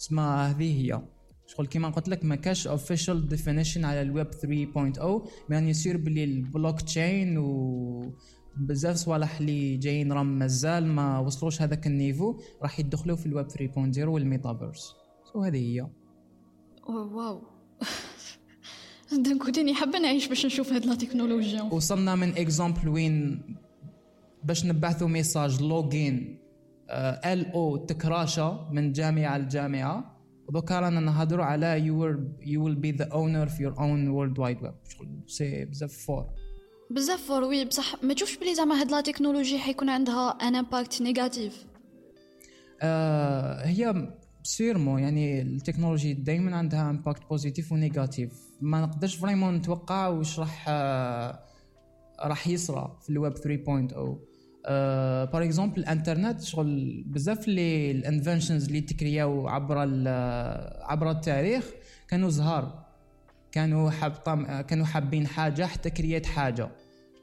اسمها 0.01 0.49
هذه 0.49 0.81
هي. 0.81 1.01
شغل 1.47 1.67
كيما 1.67 1.89
قلت 1.89 2.09
لك 2.09 2.25
ما 2.25 2.35
كاش 2.35 2.67
official 2.67 3.27
definition 3.27 3.85
على 3.85 4.01
الويب 4.01 4.27
3.0 4.31 5.29
يعني 5.49 5.69
يصير 5.69 5.97
باللي 5.97 6.23
البلوك 6.23 6.81
تشين 6.81 7.37
و 7.37 8.13
بزاف 8.57 8.95
صوالح 8.95 9.39
اللي 9.39 9.77
جايين 9.77 10.11
راهم 10.11 10.39
مازال 10.39 10.87
ما 10.87 11.19
وصلوش 11.19 11.61
هذاك 11.61 11.87
ال 11.87 11.95
niveau 11.95 12.39
راح 12.61 12.79
يدخلوا 12.79 13.15
في 13.15 13.25
الويب 13.25 13.47
3.0 13.51 13.97
والميتافيرس. 13.97 14.93
وهذه 15.35 15.57
هي. 15.57 15.87
wow. 16.87 17.41
كنتني 19.45 19.73
حابه 19.73 19.99
نعيش 19.99 20.27
باش 20.27 20.45
نشوف 20.45 20.73
هاد 20.73 20.85
la 20.85 20.95
technologie. 20.95 21.61
وصلنا 21.61 22.15
من 22.15 22.29
example 22.37 22.89
وين 22.89 23.41
باش 24.43 24.65
نبعثوا 24.65 25.07
message 25.07 25.61
login 25.61 26.40
L 26.89 27.51
O 27.51 27.77
تكراشا 27.77 28.69
من 28.71 28.91
جامعة 28.91 29.37
لجامعه 29.37 30.17
ودوكا 30.47 30.79
رانا 30.79 30.99
نهضروا 30.99 31.45
على 31.45 31.79
you 31.85 32.05
you 32.45 32.63
will 32.65 32.75
be 32.75 32.91
the 32.91 33.05
owner 33.05 33.47
في 33.47 33.63
your 33.63 33.79
own 33.79 34.07
World 34.07 34.39
Wide 34.39 34.63
Web 34.63 34.73
c'est 35.27 35.65
بزاف 35.65 35.93
fort 35.93 36.25
بزاف 36.91 37.27
fort 37.27 37.43
oui 37.43 37.65
بصح 37.65 38.03
ما 38.03 38.13
تشوفش 38.13 38.37
بلي 38.37 38.55
زعما 38.55 38.81
هاد 38.81 38.91
la 38.91 39.01
technologie 39.01 39.59
حيكون 39.59 39.89
عندها 39.89 40.29
un 40.29 40.55
impact 40.55 41.01
négatif 41.01 41.65
آه 42.81 43.65
هي 43.65 44.13
sûrement 44.43 44.97
يعني 44.97 45.41
التكنولوجي 45.41 46.13
دائما 46.13 46.55
عندها 46.55 46.89
impact 46.89 47.29
positif 47.29 47.71
و 47.71 47.79
négatif 47.79 48.31
ما 48.61 48.81
نقدرش 48.81 49.15
vraiment 49.15 49.55
نتوقع 49.55 50.07
واش 50.07 50.39
راح 50.39 50.65
آه 50.69 51.39
راح 52.19 52.47
يصرى 52.47 52.97
في 53.01 53.09
الويب 53.09 53.33
3.0 53.37 54.30
par 55.31 55.43
exemple 55.43 55.79
الانترنت 55.79 56.41
شغل 56.41 57.03
بزاف 57.07 57.47
اللي 57.47 57.91
ال 57.91 57.98
inventions 57.98 58.67
اللي 58.67 58.81
تكرياو 58.81 59.47
عبر 59.47 59.77
عبر 60.81 61.11
التاريخ 61.11 61.65
كانوا 62.07 62.29
زهار 62.29 62.85
كانوا 63.51 63.89
حاب 63.89 64.11
كانوا 64.67 64.85
حابين 64.85 65.27
حاجة 65.27 65.65
حتى 65.65 65.89
كريات 65.89 66.25
حاجة 66.25 66.69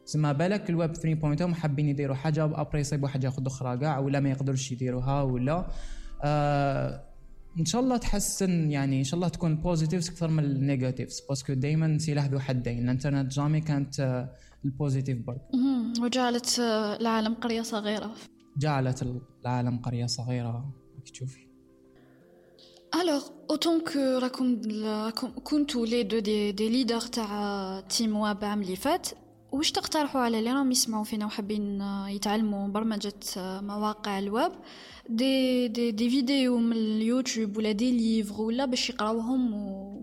زعما 0.06 0.32
بالك 0.32 0.70
الويب 0.70 0.96
3.0 0.96 1.54
حابين 1.54 1.88
يديروا 1.88 2.16
حاجة 2.16 2.44
après 2.44 2.80
يصيبوا 2.80 3.08
حاجة 3.08 3.32
أخرى 3.46 3.78
كاع 3.78 3.98
ولا 3.98 4.20
ما 4.20 4.30
يقدروش 4.30 4.72
يديروها 4.72 5.22
ولا 5.22 5.66
آه 6.24 7.07
إن 7.58 7.64
شاء 7.64 7.80
الله 7.80 7.96
تحسن 7.96 8.70
يعني 8.70 8.98
إن 8.98 9.04
شاء 9.04 9.14
الله 9.14 9.28
تكون 9.28 9.56
positives 9.56 10.08
أكثر 10.08 10.28
من 10.28 10.44
ال 10.44 10.52
negatives 10.52 11.20
parce 11.28 11.43
que 11.43 11.52
دائما 11.52 11.98
سلاح 11.98 12.26
ذو 12.26 12.38
حدين 12.38 12.84
الانترنت 12.84 13.32
jamais 13.32 13.60
كانت 13.60 14.00
آه، 14.00 14.34
ال 14.64 14.71
positif 14.71 15.18
برك 15.26 15.40
وجعلت 16.02 16.58
آه، 16.58 16.96
العالم 16.96 17.34
قرية 17.34 17.62
صغيرة. 17.62 18.14
جعلت 18.58 19.06
العالم 19.42 19.78
قرية 19.78 20.06
صغيرة. 20.06 20.74
تشوفي 21.12 21.48
alors 23.00 23.22
en 23.50 23.60
tant 23.60 23.80
que 23.80 23.98
راكم 23.98 24.60
كنتو 25.44 25.84
les 25.84 26.02
deux 26.02 26.18
des, 26.18 26.52
des 26.52 26.68
leaders 26.68 27.00
تاع 27.00 27.80
team 27.80 28.16
web 28.16 28.44
عام 28.44 28.62
اللي 28.62 28.76
فات 28.76 29.08
واش 29.52 29.72
تقترحوا 29.72 30.20
على 30.20 30.38
اللي 30.38 30.52
راهم 30.52 30.70
يسمعوا 30.70 31.04
فينا 31.04 31.26
وحابين 31.26 31.80
آه، 31.80 32.08
يتعلموا 32.08 32.68
برمجة 32.68 33.14
مواقع 33.60 34.18
الويب؟ 34.18 34.52
دي 35.08 35.68
دي 35.68 35.90
دي 35.90 36.10
فيديو 36.10 36.58
من 36.58 36.76
اليوتيوب 36.76 37.56
ولا 37.56 37.72
des 37.72 37.92
livres 37.92 38.42
ولا 38.42 38.64
باش 38.64 38.90
يقراوهم 38.90 39.54
و... 39.54 40.00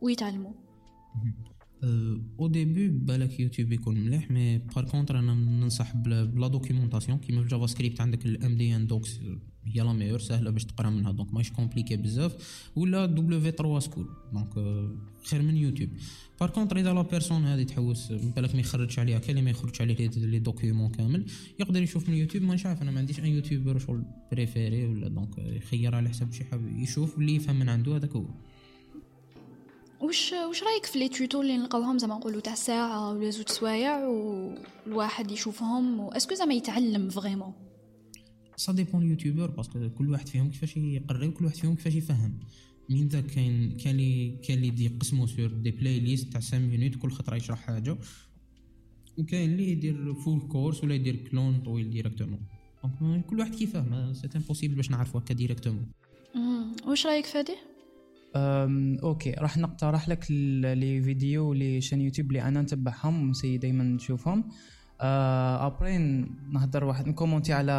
ويتعلموا. 0.00 0.52
au 1.84 2.46
début 2.46 2.88
بالك 2.88 3.40
يوتيوب 3.40 3.72
يكون 3.72 4.00
مليح 4.00 4.30
mais 4.30 4.58
par 4.58 4.84
contre 4.84 5.18
أنا 5.18 5.34
ننصح 5.34 5.96
ب 5.96 6.13
la 6.13 6.48
documentation 6.48 7.18
كيما 7.18 7.42
JavaScript 7.42 8.00
عندك 8.00 8.26
ال 8.26 8.56
MDN 8.56 8.86
Docs 8.86 9.20
هي 9.64 9.80
la 9.80 9.92
meilleure 9.92 10.18
سهله 10.18 10.50
باش 10.50 10.64
تقرا 10.64 10.90
منها 10.90 11.12
donc 11.12 11.34
ماهيش 11.34 11.50
compliqué 11.50 11.96
بزاف 11.96 12.36
ولا 12.76 13.06
W3Schools 13.06 14.06
donc 14.32 14.52
خير 15.24 15.42
من 15.42 15.56
يوتيوب 15.56 15.90
par 16.40 16.50
contre 16.50 16.76
اذا 16.76 16.92
la 16.92 17.02
personne 17.02 17.44
هذه 17.44 17.62
تحوس 17.62 18.12
بالك 18.12 18.54
ما 18.54 18.60
يخرجش 18.60 18.98
عليها 18.98 19.42
ما 19.42 19.50
يخرجش 19.50 19.80
عليه 19.80 20.08
les 20.08 20.38
documents 20.38 20.90
كامل 20.90 21.26
يقدر 21.60 21.82
يشوف 21.82 22.08
من 22.08 22.14
يوتيوب 22.14 22.44
ما 22.44 22.56
عارف 22.64 22.82
أنا 22.82 22.90
ما 22.90 22.98
عنديش 22.98 23.20
un 23.20 23.26
youtubeur 23.26 23.78
شغل 23.78 24.04
préféré 24.32 24.86
ولا 24.86 25.08
donc 25.08 25.38
يخير 25.38 25.94
على 25.94 26.08
حسب 26.08 26.32
شي 26.32 26.44
حاب 26.44 26.68
يشوف 26.76 27.16
واللي 27.16 27.34
يفهم 27.34 27.58
من 27.58 27.68
عنده 27.68 27.96
هذاك 27.96 28.10
هو 28.10 28.26
واش 30.00 30.32
واش 30.32 30.62
رايك 30.62 30.86
في 30.86 30.98
les 30.98 31.08
tutos 31.08 31.42
اللي 31.42 31.56
نلقاوهم 31.56 31.98
زعما 31.98 32.14
نقولوا 32.14 32.40
تاع 32.40 32.54
ساعة 32.54 33.10
ولا 33.10 33.30
زوج 33.30 33.48
سوايع 33.48 34.06
والواحد 34.06 35.30
يشوفهم 35.30 36.00
est-ce 36.00 36.23
que 36.23 36.34
زعما 36.34 36.54
يتعلم 36.54 37.10
vraiment 37.10 37.52
ça 38.56 38.72
dépend 38.72 39.02
ال 39.02 39.07
youtubeur 39.07 39.50
parce 39.50 39.75
que 39.75 39.90
كل 39.98 40.10
واحد 40.10 40.28
فيهم 40.28 40.50
كيفاش 40.50 40.76
يقري 40.76 41.28
وكل 41.28 41.44
واحد 41.44 41.56
فيهم 41.56 41.74
كيفاش 41.74 41.94
يفهم. 41.94 42.38
من 42.88 43.08
ذا 43.08 43.20
كاين 43.20 43.76
كاين 43.76 43.96
لي 43.96 44.38
كاين 44.42 44.60
لي 44.60 44.84
يقسمو 44.84 45.26
sur 45.26 45.46
des 45.46 45.70
playlists 45.70 46.32
تاع 46.32 46.40
5 46.40 46.58
minutes 46.58 46.96
كل 46.96 47.10
خطرة 47.10 47.36
يشرح 47.36 47.58
حاجة. 47.58 47.96
وكاين 49.18 49.50
اللي 49.50 49.70
يدير 49.70 50.14
full 50.14 50.40
course 50.40 50.84
ولا 50.84 50.94
يدير 50.94 51.16
كلون 51.16 51.60
طويل 51.60 51.90
directement 51.90 52.40
donc 53.00 53.26
كل 53.26 53.38
واحد 53.38 53.54
كيفاه 53.54 54.12
c'est 54.12 54.28
impossible 54.36 54.74
باش 54.74 54.90
نعرفو 54.90 55.18
هكا 55.18 55.34
directement 55.34 55.92
واش 56.86 57.06
رايك 57.06 57.26
فادي 57.26 57.56
ok 58.36 59.30
راح 59.30 59.58
نقترح 59.58 60.08
لك 60.08 60.30
les 60.30 61.02
vidéos 61.02 61.52
les 61.52 61.80
chaînes 61.80 62.00
يوتيوب 62.00 62.28
اللي 62.28 62.42
أنا 62.42 62.62
نتبعهم 62.62 63.32
c'est 63.32 63.58
دائما 63.58 63.84
نشوفهم. 63.84 64.44
après 65.00 65.98
نهضر 66.52 66.84
واحد 66.84 67.08
نكومونتي 67.08 67.52
على 67.52 67.72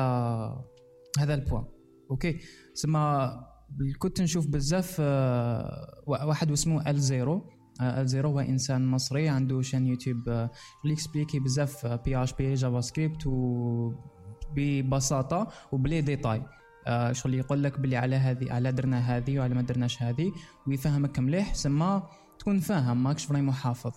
هذا 1.19 1.33
ال 1.33 1.38
point. 1.38 1.65
ok 2.11 2.39
سما 2.73 3.31
كنت 3.99 4.21
نشوف 4.21 4.47
بزاف 4.47 4.97
آه، 4.99 6.03
واحد 6.07 6.51
اسمه 6.51 6.89
Elzero 6.89 7.49
Elzero 7.81 8.29
هو 8.29 8.39
إنسان 8.39 8.87
مصري 8.87 9.29
عنده 9.29 9.61
chaîne 9.61 9.87
يوتيوب 9.87 10.29
اللي 10.29 10.49
يكسبليكي 10.93 11.39
بزاف 11.39 11.85
PHP 11.85 12.23
JavaScript 12.23 13.27
ببساطة 14.55 15.47
وب 15.71 15.83
les 15.83 16.01
détails. 16.01 16.43
آه 16.87 17.11
شغل 17.11 17.33
يقول 17.33 17.63
لك 17.63 17.79
بلي 17.79 17.97
على 17.97 18.15
هذه 18.15 18.53
على 18.53 18.71
درنا 18.71 18.99
هذه 18.99 19.39
وعلى 19.39 19.55
ما 19.55 19.61
درناش 19.61 20.03
هذه 20.03 20.31
ويفهمك 20.67 21.19
مليح 21.19 21.53
سما 21.53 22.09
تكون 22.39 22.59
فاهم 22.59 23.03
ماكش 23.03 23.25
vraiment 23.25 23.53
حافظ. 23.53 23.91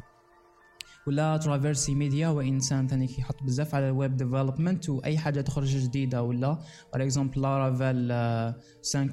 ولا 1.06 1.36
Traversy 1.36 1.94
Media 1.94 2.26
هو 2.26 2.40
انسان 2.40 2.88
ثاني 2.88 3.06
كيحط 3.06 3.42
بزاف 3.42 3.74
على 3.74 3.88
ال 3.88 3.95
web 3.95 4.16
development 4.16 4.88
وأي 4.88 5.18
حاجة 5.18 5.40
تخرج 5.40 5.76
جديدة 5.76 6.22
ولا 6.22 6.58
par 6.92 7.02
exemple 7.02 7.42
Laravel 7.42 8.12
5 8.82 9.08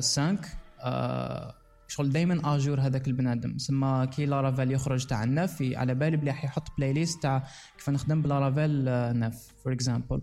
5 0.00 1.54
شغل 1.88 2.10
دائما 2.12 2.56
à 2.56 2.61
jour 2.61 2.80
هذاك 2.80 3.08
البنادم. 3.08 3.58
سما 3.58 4.04
كي 4.04 4.26
Laravel 4.26 4.72
يخرج 4.72 5.06
تاع 5.06 5.24
ال 5.24 5.32
neuf 5.32 5.62
على 5.76 5.94
بالي 5.94 6.16
بلي 6.16 6.32
حيحط 6.32 6.68
playlist 6.78 7.22
تاع 7.22 7.44
كيف 7.78 7.90
نخدم 7.90 8.22
ب 8.22 8.30
Laravel 8.30 8.84
neuf 9.18 9.48
for 9.64 9.72
example 9.72 10.22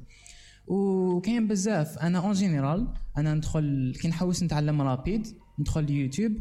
وكاين 0.71 1.47
بزاف. 1.47 1.99
أنا 1.99 2.19
en 2.19 2.31
général 2.31 2.87
أنا 3.17 3.33
ندخل 3.33 3.93
كي 4.01 4.07
نحوس 4.07 4.43
نتعلم 4.43 4.81
rapide 4.81 5.27
ندخل 5.59 5.89
يوتيوب 5.89 6.31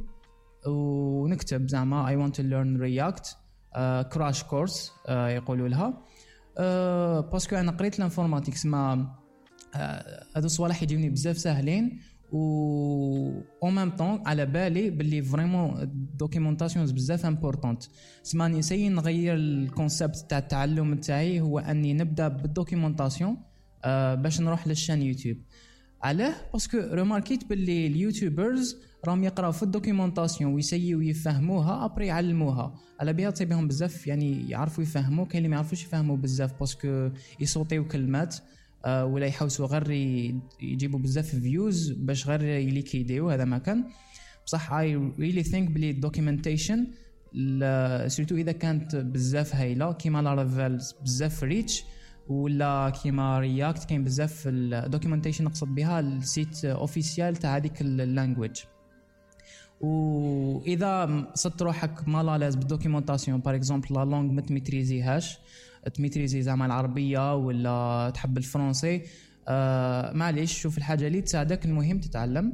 ونكتب 0.67 1.69
زعما 1.69 2.09
I 2.09 2.17
want 2.17 2.37
to 2.37 2.43
learn 2.43 2.77
React 2.77 3.37
crash 4.13 4.43
course 4.45 4.93
يقولوا 5.09 5.69
لها. 5.69 6.03
uh, 6.57 7.33
parce 7.33 7.48
que 7.48 7.57
أنا 7.57 7.73
قريت 7.73 7.99
ال 7.99 8.03
informatique 8.03 8.57
سما 8.57 9.15
uh, 9.75 9.77
هذو 10.37 10.47
الصوالح 10.47 10.83
يجوني 10.83 11.11
بزاف 11.11 11.39
ساهلين 11.39 12.01
و 12.33 13.41
au 13.63 13.71
même 13.71 13.91
temps 13.91 14.23
على 14.27 14.47
بالي 14.47 14.91
باللي 14.91 15.23
vraiment 15.23 15.83
ال 15.83 15.90
documentation 15.90 16.87
بزاف 16.87 17.27
importante 17.27 17.83
سما 18.23 18.49
نسيي 18.49 18.89
نغير 18.89 19.35
ال 19.35 19.45
concept 19.45 20.17
تاع 20.29 20.39
التعلم 20.39 20.95
تاعي 20.95 21.41
هو 21.41 21.59
أني 21.59 21.95
نبدأ 21.95 22.29
بال 22.29 22.42
documentation 22.42 23.31
آه 23.31 23.50
باش 24.23 24.41
نروح 24.41 24.69
لل 24.69 24.77
chaîne 24.77 25.03
يوتيوب. 25.03 25.37
علاه؟ 26.03 26.35
parce 26.53 26.69
que 26.69 26.79
روماركيت 26.79 27.45
باللي 27.45 27.87
ال 27.87 27.96
YouTubers 27.96 28.77
راهم 29.05 29.25
يقراو 29.25 29.53
في 29.53 29.63
ال 29.63 29.69
documentation 29.69 30.55
ويسيو 30.55 31.01
يفهموها 31.01 31.85
après 31.85 32.07
يعلموها 32.07 32.75
على 33.01 33.13
بها 33.13 33.31
تصيبهم 33.31 33.69
بزاف 33.69 34.07
يعني 34.07 34.51
يعرفوا 34.51 34.85
يفهموا 34.85 35.25
كاين 35.25 35.37
اللي 35.37 35.49
ما 35.49 35.57
يعرفوش 35.57 35.83
يفهموا 35.83 36.17
بزاف 36.17 36.59
parce 36.61 36.92
que 36.92 37.11
يصوتيو 37.41 37.89
كلمات 37.89 38.37
آه 38.85 39.05
ولا 39.05 39.27
يحوسوا 39.27 39.67
غير 39.67 39.91
يجيبوا 40.63 40.99
بزاف 40.99 41.37
views 41.37 41.91
باش 41.91 42.29
غير 42.29 42.43
يليكيديو 42.45 43.31
هذا 43.31 43.45
ما 43.45 43.59
كان. 43.59 43.85
بصح 44.47 44.73
I 44.73 44.97
really 44.97 45.43
think 45.43 45.71
بلي 45.71 45.91
ال 45.91 45.98
documentation 45.98 46.87
surtout 48.07 48.37
إذا 48.37 48.53
كانت 48.53 48.97
بزاف 48.97 49.55
هايلة 49.55 49.93
كيما 49.93 50.23
Laravel 50.23 50.79
بزاف 51.03 51.43
riche 51.43 51.85
ولا 52.31 52.93
كيما 53.03 53.39
React 53.39 53.85
كاين 53.85 54.05
بزاف 54.05 54.43
ال 54.47 54.54
documentation 54.54 55.45
نقصد 55.45 55.69
بها 55.69 56.01
ال 56.01 56.13
site 56.13 56.65
officiel 56.65 57.37
تاع 57.37 57.57
هذيك 57.57 57.81
ال 57.81 57.89
language 57.89 58.57
وإذا 59.81 61.27
صبت 61.35 61.63
روحك 61.63 62.09
mal 62.09 62.22
à 62.22 62.27
l'aise 62.27 62.55
بال 62.55 62.66
documentation 62.66 63.41
par 63.41 63.55
exemple 63.55 63.95
la 63.95 64.05
langue 64.05 64.33
ما 64.33 64.41
تميتريزيهاش 64.41 65.39
تميتريزي 65.95 66.43
زعما 66.43 66.67
العربية 66.67 67.37
ولا 67.37 68.11
تحب 68.15 68.39
الفرنسي 68.39 69.03
آه 69.49 70.13
معليش 70.13 70.61
شوف 70.61 70.79
الحاجة 70.79 71.07
اللي 71.07 71.21
تساعدك 71.21 71.65
المهم 71.65 72.01
تتعلم. 72.01 72.53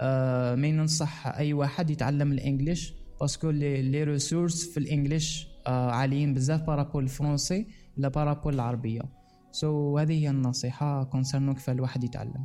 آه 0.00 0.54
mais 0.54 0.70
ننصح 0.70 1.26
أي 1.26 1.52
واحد 1.52 1.90
يتعلم 1.90 2.32
ال 2.32 2.40
English 2.40 2.94
parce 3.20 3.39
que 3.39 3.50
les 3.50 4.04
ressources 4.04 4.70
في 4.70 4.80
ال 4.80 4.88
English 4.88 5.48
آه 5.66 5.90
عاليين 5.90 6.34
بزاف 6.34 6.62
par 6.62 6.75
rapport 6.75 7.04
الفرنسي 7.04 7.66
ولا 7.98 8.08
par 8.08 8.22
rapport 8.22 8.54
العربية. 8.54 9.17
so 9.52 9.96
so, 9.96 10.00
هذه 10.00 10.12
هي 10.12 10.30
النصيحة 10.30 11.04
concernant 11.04 11.54
كيف 11.54 11.70
الواحد 11.70 12.04
يتعلم 12.04 12.44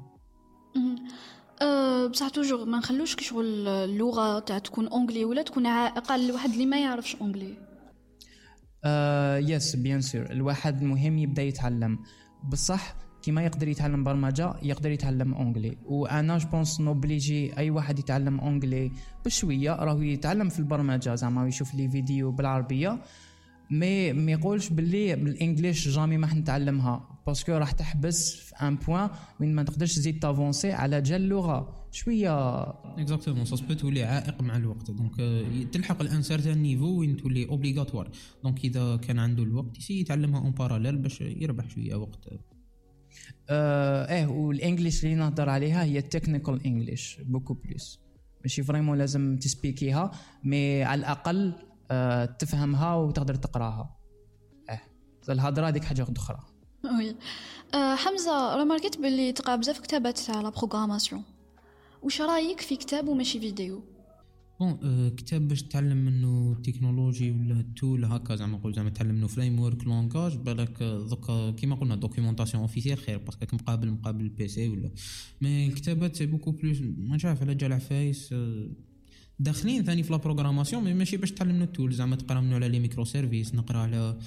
أه 1.62 2.08
بصح 2.08 2.30
toujours 2.30 2.66
ما 2.66 2.78
نخلوش 2.78 3.16
كي 3.16 3.24
شغل 3.24 3.68
اللغة 3.68 4.40
تاع 4.40 4.60
تكون 4.60 4.88
anglais 4.88 5.26
ولا 5.26 5.42
تكون 5.42 5.66
عائق 5.66 6.12
على 6.12 6.26
الواحد 6.26 6.50
اللي 6.50 6.66
ما 6.66 6.82
يعرفش 6.82 7.16
anglais 7.16 7.58
yes 9.50 9.76
bien 9.76 10.02
sûr 10.02 10.32
الواحد 10.32 10.84
مهم 10.84 11.18
يبدأ 11.18 11.42
يتعلم. 11.42 12.00
بصح 12.52 12.96
كيما 13.22 13.46
يقدر 13.46 13.68
يتعلم 13.68 14.04
برمجة 14.04 14.54
يقدر 14.64 14.92
يتعلم 14.92 15.34
anglais 15.34 15.78
وأنا 15.86 16.38
je 16.38 16.50
pense 16.50 16.82
نوبليجي 16.82 17.58
أي 17.58 17.70
واحد 17.70 18.00
يتعلم 18.00 18.40
anglais 18.40 18.92
بشوية. 19.26 19.76
راهو 19.76 20.02
يتعلم 20.02 20.50
في 20.50 20.60
البرمجة 20.60 21.16
زعما 21.16 21.48
يشوف 21.48 21.76
les 21.76 21.90
vidéos 21.90 22.32
بالعربية. 22.32 23.02
mais 23.80 24.14
ما 24.14 24.32
يقولش 24.32 24.70
باللي 24.70 25.16
بال 25.16 25.32
English 25.32 25.88
jamais 25.88 26.18
ما 26.18 26.28
حنتعلمها. 26.28 27.10
parce 27.28 27.43
que 27.43 27.52
راح 27.52 27.72
تحبس 27.72 28.36
في 28.36 28.56
un 28.56 28.76
point 28.76 29.10
وين 29.40 29.56
ما 29.56 29.64
تقدرش 29.64 29.96
تزيد 29.96 30.20
تافونسي 30.20 30.72
على 30.72 31.02
جال 31.02 31.22
اللغة. 31.22 31.88
شوية 31.92 32.62
exactement 33.00 33.46
ça 33.46 33.74
تولي 33.74 34.04
عائق 34.04 34.42
مع 34.42 34.58
الوقت. 34.58 34.92
donc 34.92 35.16
تلحق 35.72 36.02
ل 36.02 36.09
un 36.09 36.22
certain 36.22 36.58
niveau 36.58 37.00
وين 37.00 37.18
تولي 37.18 37.50
obligatoire 37.50 38.10
donc 38.44 38.66
إذا 38.66 38.96
كان 38.96 39.20
عنده 39.20 39.44
الوقت 39.44 39.78
يسي 39.78 40.00
يتعلمها 40.00 40.40
en 40.40 40.52
parallèle 40.52 40.98
باش 40.98 41.22
يربح 41.22 41.70
شوية 41.70 41.96
وقت. 41.96 42.30
آه 43.50 44.14
إيه 44.14 44.26
وال 44.26 44.43
English 44.43 45.04
اللي 45.04 45.16
نهضر 45.16 45.50
عليها 45.50 45.84
هي 45.84 45.98
ال 45.98 46.05
technical 46.05 46.66
English 46.66 47.18
beaucoup 47.26 47.54
plus 47.54 48.00
ماشي 48.42 48.64
vraiment 48.64 48.98
لازم 48.98 49.38
تسبيكيها 49.38 50.12
mais 50.44 50.84
على 50.84 51.00
الأقل 51.00 51.54
تفهمها 52.40 52.96
وتقدر 52.96 53.36
تقراها. 53.36 53.98
آه 54.70 54.82
الهضره 55.30 55.68
هذيك 55.68 55.84
حاجة 55.84 56.08
أخرى. 56.18 56.40
oui. 56.84 57.16
آه 57.74 57.96
حمزة 57.96 58.56
رماركيت 58.56 58.98
باللي 58.98 59.32
تقرأ 59.32 59.56
بزاف 59.56 59.80
كتابات 59.80 60.20
تاع 60.20 60.42
la 60.42 60.50
programmation 60.50 61.24
وش 62.02 62.22
رأيك 62.22 62.62
في 62.62 62.76
كتاب 62.76 63.08
وماشي 63.08 63.40
فيديو؟ 63.40 63.84
bon 64.60 64.80
أه 64.84 65.10
كتاب 65.10 65.48
باش 65.48 65.64
تتعلم 65.64 65.98
منه 65.98 66.56
التكنولوجي 66.58 67.32
ولا 67.32 67.60
ال 67.60 67.69
tool 67.69 68.06
هكا 68.06 68.36
زعما 68.36 68.58
نقول 68.58 68.74
زعما 68.74 68.90
تتعلم 68.90 69.16
منه 69.16 69.28
framework 69.28 69.84
langage 69.84 70.38
بالك 70.38 70.84
دوكا 70.84 71.52
كيما 71.52 71.76
قلنا 71.76 71.96
documentation 71.96 72.62
officielle 72.62 72.98
خير 72.98 73.18
parce 73.18 73.41
que 73.42 73.56
مقابل 73.56 73.92
مقابل 73.92 74.22
ال 74.22 74.48
PC 74.48 74.70
ولا. 74.70 74.92
mais 75.42 75.68
الكتابات 75.68 76.16
c'est 76.16 76.26
beaucoup 76.26 76.52
plus 76.52 76.78
ما 76.82 77.18
عارف 77.24 77.42
على 77.42 77.56
جال 77.56 77.74
عفايس 77.74 78.34
داخلين 79.40 79.84
ثاني 79.84 80.04
في 80.04 80.12
la 80.12 80.18
programmation 80.18 80.84
mais 80.84 80.94
ماشي 80.94 81.18
باش 81.18 81.32
تتعلم 81.32 81.56
منه 81.56 81.64
ال 81.64 81.70
tool 81.70 81.94
زعما 81.94 82.16
تقرا 82.16 82.42
منه 82.42 82.56
على 82.56 82.70
les 82.70 82.80
microservices 82.80 83.56
نقرا 83.56 83.78
على 83.78 84.18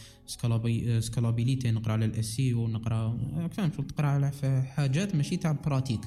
scalability 1.01 1.71
نقرا 1.71 1.92
على 1.92 2.05
الاس 2.05 2.25
سي 2.25 2.55
ونقرا 2.55 3.19
فهمت 3.53 3.81
تقرا 3.81 4.07
على 4.07 4.31
حاجات 4.77 5.14
ماشي 5.14 5.37
تاع 5.37 5.53
pratique. 5.53 6.01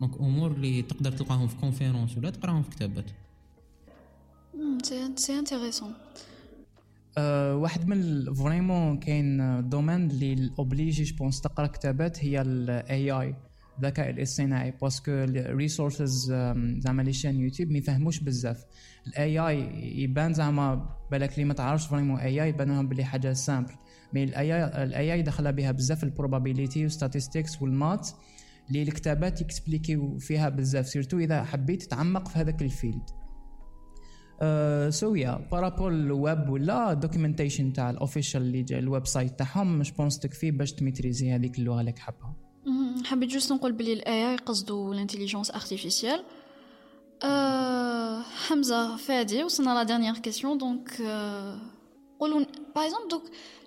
donc 0.00 0.20
أمور 0.20 0.52
اللي 0.52 0.82
تقدر 0.82 1.12
تلقاهم 1.12 1.48
في 1.48 1.56
conférence 1.56 2.16
ولا 2.16 2.30
تقراهم 2.30 2.62
في 2.62 2.70
كتابات. 2.70 3.04
c'est 5.16 5.38
intéressant 5.38 5.92
واحد 7.62 7.88
من 7.88 8.34
vraiment 8.34 8.98
كاين 8.98 9.68
domaine 9.68 10.10
اللي 10.10 10.50
obligé 10.58 11.02
je 11.02 11.16
pense 11.16 11.40
تقرا 11.40 11.66
كتابات 11.66 12.24
هي 12.24 12.42
ال 12.42 13.10
AI 13.10 13.34
الذكاء 13.78 14.10
الاصطناعي 14.10 14.70
parce 14.82 15.00
que 15.00 15.10
ال 15.10 15.22
resources 15.22 16.32
زعما 16.78 17.02
les 17.02 17.12
chaînes 17.12 17.40
يوتيوب 17.40 17.70
ما 17.70 17.78
يفهموش 17.78 18.20
بزاف. 18.20 18.64
ال 19.06 19.38
AI 19.38 19.58
يبان 20.02 20.34
زعما 20.34 20.96
بالك 21.10 21.34
اللي 21.34 21.44
ما 21.44 21.54
تعرفش 21.54 21.86
vraiment 21.86 22.20
AI 22.20 22.48
يبان 22.48 22.68
لهم 22.68 22.88
بلي 22.88 23.04
حاجة 23.04 23.32
simple 23.32 23.72
mais 24.14 24.24
ال 24.24 25.12
AI 25.12 25.22
دخلها 25.22 25.50
بها 25.50 25.72
بزاف 25.72 26.04
ال 26.04 26.11
probability 26.11 26.86
و 26.86 26.93
statistics 26.93 27.62
وال 27.62 27.77
math 27.77 28.08
اللي 28.68 28.82
الكتابات 28.82 29.40
يكسبليكيو 29.40 30.18
فيها 30.18 30.48
بزاف 30.48 30.88
surtout 30.88 31.18
إذا 31.18 31.44
حبيت 31.44 31.82
تتعمق 31.82 32.28
في 32.28 32.38
هذاك 32.38 32.62
ال 32.62 32.68
field. 32.68 33.02
so 34.92 35.14
يا 35.14 35.48
par 35.52 35.64
rapport 35.64 35.92
ال 35.94 36.08
web 36.08 36.48
ولا 36.48 36.94
documentation 36.94 37.72
تاع 37.72 37.90
ال 37.90 37.96
official 37.96 38.42
اللي 38.42 38.78
ال 38.78 39.06
website 39.06 39.38
تاعهم 39.38 39.78
مش 39.78 39.92
pense 39.92 40.18
تكفي 40.18 40.50
باش 40.50 40.72
تميتريزي 40.72 41.32
هذيك 41.34 41.58
اللغة 41.58 41.80
اللي 41.80 41.94
حابها 41.98 42.36
حبيت 43.04 43.30
juste 43.30 43.52
نقول 43.52 43.72
بلي 43.72 43.92
ال 43.92 44.30
AI 44.30 44.36
قصدو 44.36 44.92
ال 44.92 44.97
intelligence 44.97 45.50
artificielle 45.50 46.24
حمزة 48.48 48.96
فادي 48.96 49.44
وصلنا 49.44 49.70
la 49.74 49.82
dernière 49.82 50.14
question 50.14 50.58
donc 50.58 51.02
قولوا 52.20 52.44
par 52.74 52.84
exemple 52.84 53.08
دوك 53.08 53.22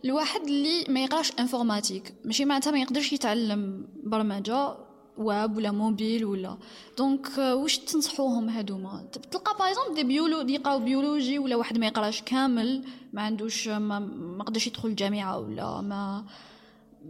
الواحد 0.06 0.42
اللي 0.42 0.86
ما 0.90 1.04
يقراش 1.04 1.32
informatique 1.40 2.14
ماشي 2.26 2.46
معناتها 2.46 2.72
ما 2.72 2.80
يقدرش 2.80 3.14
يتعلم 3.14 3.88
برمجة 4.04 4.76
واب 5.18 5.58
ولا 5.58 5.72
موبيل 5.72 6.26
ولا. 6.26 6.58
donc 6.98 7.38
واش 7.38 7.78
تنصحوهم 7.78 8.50
هادوما 8.50 9.06
تلقى 9.32 9.56
par 9.60 9.68
exemple 9.70 9.96
des 9.96 10.04
biolos 10.04 10.48
يقراو 10.48 10.80
biologie 10.80 11.40
ولا 11.40 11.56
واحد 11.56 11.78
ما 11.78 11.86
يقراش 11.88 12.22
كامل 12.22 12.84
ما 13.14 13.22
عندوش 13.22 13.68
ما, 13.68 14.00
ما 14.00 14.44
قدرش 14.44 14.68
يدخل 14.68 14.90
الجامعة 14.90 15.40
ولا 15.40 15.82
ما 15.82 16.26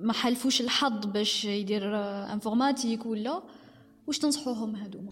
ما 0.02 0.14
حلفوش 0.14 0.62
الحظ 0.62 1.06
باش 1.06 1.46
يدير 1.46 1.96
informatique 2.34 3.06
ولا 3.06 3.44
واش 4.08 4.18
تنصحوهم 4.18 4.76
هادوما 4.76 5.12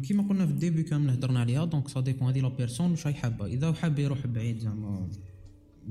كيما 0.00 0.28
قلنا 0.28 0.46
في 0.46 0.52
ال 0.52 0.57
début 0.57 0.82
كامل 0.82 1.10
هضرنا 1.10 1.40
عليها 1.40 1.64
donc 1.64 1.88
ça 1.88 2.00
dépend 2.00 2.28
هذه 2.28 2.40
la 2.40 2.48
personne 2.48 2.90
واش 2.90 3.06
راهي 3.06 3.14
حابة. 3.14 3.46
إذا 3.46 3.72
حاب 3.72 3.98
يروح 3.98 4.26
بعيد 4.26 4.58
زعما 4.58 5.08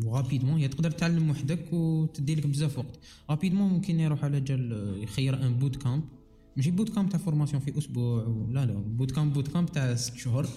و 0.06 0.11
rapidement 0.11 0.60
هي 0.60 0.68
تقدر 0.68 0.92
تعلم 0.92 1.30
وحدك 1.30 1.74
وتدي 1.74 2.36
لك 2.36 2.48
بزاف 2.48 2.78
وقت. 2.78 3.00
rapidement 3.30 3.70
ممكن 3.70 4.00
يروح 4.00 4.24
على 4.24 4.42
جال 4.42 4.94
يخير 5.04 5.46
un 5.46 5.54
bootcamp 5.54 6.04
ماشي 6.56 6.72
bootcamp 6.72 7.10
تاع 7.10 7.20
formation 7.20 7.62
في 7.62 7.78
أسبوع 7.78 8.48
لا 8.52 8.66
لا 8.66 8.74
bootcamp 8.74 9.34
bootcamp 9.34 9.72
تاع 9.72 9.96
ست 9.96 10.18
شهور. 10.18 10.48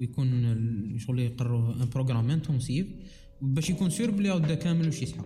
ويكون 0.00 0.98
شغل 0.98 1.18
يقروا 1.18 1.74
un 1.74 1.88
programme 1.94 2.30
intensif 2.30 2.86
باش 3.42 3.70
يكون 3.70 3.90
sûr 3.90 4.10
بلي 4.10 4.56
كامل 4.56 4.86
واش 4.86 5.02
يسحب. 5.02 5.24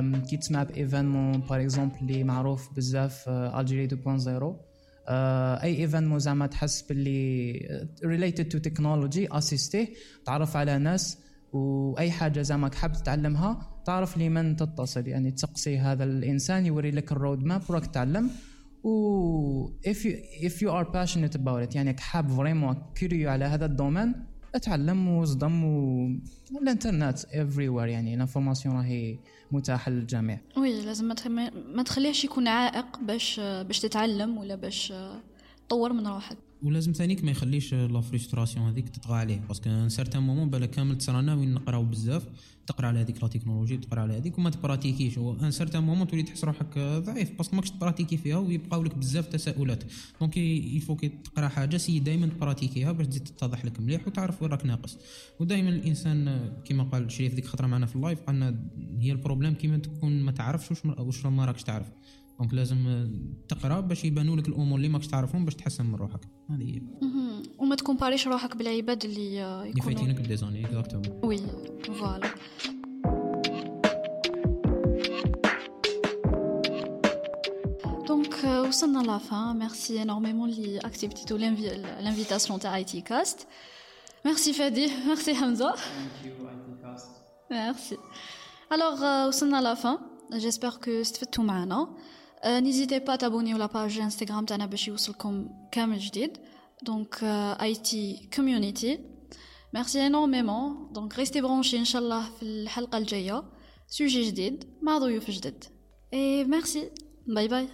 كي 0.00 0.36
تسمع 0.36 0.62
ب 0.62 0.70
événement 0.70 1.40
par 1.40 1.60
exemple 1.60 1.96
اللي 2.02 2.24
معروف 2.24 2.74
بزاف 2.76 3.28
Algérie 3.28 3.88
2.0 3.88 4.70
أي 5.08 5.76
événement 5.76 6.18
زعما 6.18 6.46
تحس 6.46 6.82
باللي 6.82 7.60
related 8.04 8.48
to 8.48 8.58
technology 8.58 9.28
assister 9.32 9.88
تعرف 10.24 10.56
على 10.56 10.78
ناس 10.78 11.18
وأي 11.52 12.10
حاجة 12.10 12.42
زعما 12.42 12.70
حاب 12.74 12.92
تتعلمها 12.92 13.82
تعرف 13.86 14.18
لمن 14.18 14.56
تتصل. 14.56 15.06
يعني 15.08 15.30
تسقسي 15.30 15.78
هذا 15.78 16.04
الإنسان 16.04 16.66
يوري 16.66 16.90
لك 16.90 17.12
ال 17.12 17.44
roadmap 17.44 17.62
وراك 17.68 17.86
تعلم 17.86 18.30
و 18.84 19.66
if 19.68 19.96
you 20.04 20.12
if 20.48 20.62
you 20.62 20.70
are 20.70 20.84
passionate 20.84 21.34
about 21.34 21.68
it 21.68 21.76
يعني 21.76 21.96
حاب 21.98 22.28
vraiment 22.28 22.76
curieux 22.94 23.30
على 23.30 23.44
هذا 23.44 23.66
ال 23.66 23.72
domaine 23.72 24.14
اتعلم 24.54 25.08
وصدم 25.08 25.64
و 25.64 26.08
الإنترنت 26.62 27.18
everywhere 27.18 27.88
يعني 27.88 28.14
ال 28.14 28.19
information 28.19 28.76
راهي 28.76 29.18
متاحة 29.52 29.90
للجميع. 29.90 30.38
oui 30.56 30.82
لازم 30.82 31.12
ما 31.74 31.82
تخليهش 31.82 32.24
يكون 32.24 32.48
عائق 32.48 32.98
باش 33.00 33.40
باش 33.40 33.80
تتعلم 33.80 34.38
ولا 34.38 34.54
باش 34.54 34.92
تطور 35.68 35.92
من 35.92 36.06
روحك. 36.06 36.36
ولازم 36.62 36.92
ثانيك 36.92 37.24
ما 37.24 37.30
يخليش 37.30 37.74
la 37.74 38.00
frustration 38.00 38.68
هذيك 38.68 38.88
تطغى 38.88 39.14
عليه. 39.14 39.40
parce 39.48 39.62
que 39.62 39.70
un 39.70 39.88
certain 39.88 40.22
moment 40.22 40.50
بالا 40.50 40.66
كامل 40.66 40.98
تصرانا 40.98 41.34
وين 41.34 41.54
نقراو 41.54 41.84
بزاف 41.84 42.26
تقرا 42.66 42.86
على 42.86 43.00
هذيك 43.00 43.22
la 43.22 43.28
technologie 43.28 43.76
تقرا 43.76 44.00
على 44.00 44.16
هذيك 44.16 44.38
وما 44.38 44.50
تبراتيكيش. 44.50 45.18
un 45.18 45.50
certain 45.50 45.82
moment 45.82 46.06
تولي 46.06 46.22
تحس 46.22 46.44
روحك 46.44 46.78
ضعيف 46.78 47.38
parce 47.38 47.49
que 47.49 47.56
ماكش 47.56 47.70
تبراتيكي 47.70 48.16
فيها 48.16 48.36
ويبقاو 48.36 48.82
لك 48.82 48.98
بزاف 48.98 49.26
تساؤلات. 49.26 49.84
donc 50.20 50.36
il 50.36 50.56
faut 50.56 50.96
que 50.96 51.08
تقرا 51.08 51.48
حاجة 51.48 51.76
سي 51.76 51.98
دائما 51.98 52.26
تبراتيكيها 52.26 52.92
باش 52.92 53.06
تزيد 53.06 53.24
تتضح 53.24 53.64
لك 53.64 53.80
مليح 53.80 54.06
وتعرف 54.06 54.42
وين 54.42 54.50
راك 54.50 54.66
ناقص. 54.66 54.98
ودائما 55.40 55.68
الإنسان 55.68 56.50
كما 56.64 56.84
قال 56.84 57.12
شريف 57.12 57.34
ديك 57.34 57.46
خطرة 57.46 57.66
معنا 57.66 57.86
في 57.86 57.96
ال 57.96 58.01
live 58.01 58.20
قالنا 58.20 58.60
هي 58.98 59.12
ال 59.12 59.17
problème 59.17 59.54
كيما 59.54 59.78
تكون 59.78 60.22
ما 60.22 60.32
تعرفش 60.32 60.84
واش 60.84 61.26
ما 61.26 61.44
راكش 61.44 61.62
تعرف. 61.62 61.86
donc 62.40 62.54
لازم 62.54 63.08
تقرا 63.48 63.80
باش 63.80 64.04
يبانوا 64.04 64.36
لك 64.36 64.48
الأمور 64.48 64.76
اللي 64.78 64.88
ماكش 64.88 65.06
تعرفهم 65.06 65.44
باش 65.44 65.54
تحسن 65.54 65.86
من 65.86 65.94
روحك. 65.94 66.20
هذه 66.50 66.62
هي. 66.62 66.82
وما 67.58 67.74
تكومباريش 67.74 68.26
روحك 68.26 68.56
بالعباد 68.56 69.04
اللي 69.04 69.44
اللي 69.44 69.70
يكونوا 69.70 69.86
فايتينك 69.86 70.20
ب 70.20 70.36
des 70.36 70.66
années 70.66 70.86
exactement 70.86 71.20
oui 71.24 71.38
voilà. 71.84 72.30
donc 78.08 78.44
وصلنا 78.44 78.98
la 78.98 79.18
fin 79.18 79.58
merci 79.58 80.02
énormément 80.02 80.50
اللي 80.50 80.78
اكسبتيتو 80.78 81.36
l'invitation 81.36 82.60
تاع 82.60 82.76
IT 82.76 83.00
Cast 83.00 83.46
ميرسي 84.24 84.52
فادي 84.52 84.88
ميرسي 85.06 85.34
حمزه 85.34 85.74
merci 87.50 87.96
alors 88.72 89.28
وصلنا 89.28 89.60
la 89.62 89.74
fin 89.74 89.98
j'espère 90.32 90.70
que 90.70 90.90
استفدتوا 90.90 91.44
معنا. 91.44 91.88
n'hésitez 92.46 92.98
pas 92.98 93.16
تابونيو 93.16 93.56
la 93.56 93.66
page 93.66 93.98
Instagram 93.98 94.44
تاعنا 94.44 94.66
باش 94.66 94.88
يوصلكم 94.88 95.48
كامل 95.72 95.98
جديد 95.98 96.38
donc 96.82 97.18
IT 97.62 98.28
Community 98.36 98.98
merci 99.74 100.06
énormément 100.06 100.92
donc 100.92 101.18
restez 101.18 101.40
branchés 101.40 101.78
ان 101.78 101.84
شاء 101.84 102.02
الله 102.02 102.30
في 102.30 102.42
الحلقة 102.42 102.98
الجايه 102.98 103.42
sujet 103.88 104.22
جديد 104.22 104.64
مع 104.82 104.98
ضيوف 104.98 105.30
جدد 105.30 105.64
et 106.14 106.44
merci 106.44 106.90
bye 107.26 107.48
bye 107.48 107.68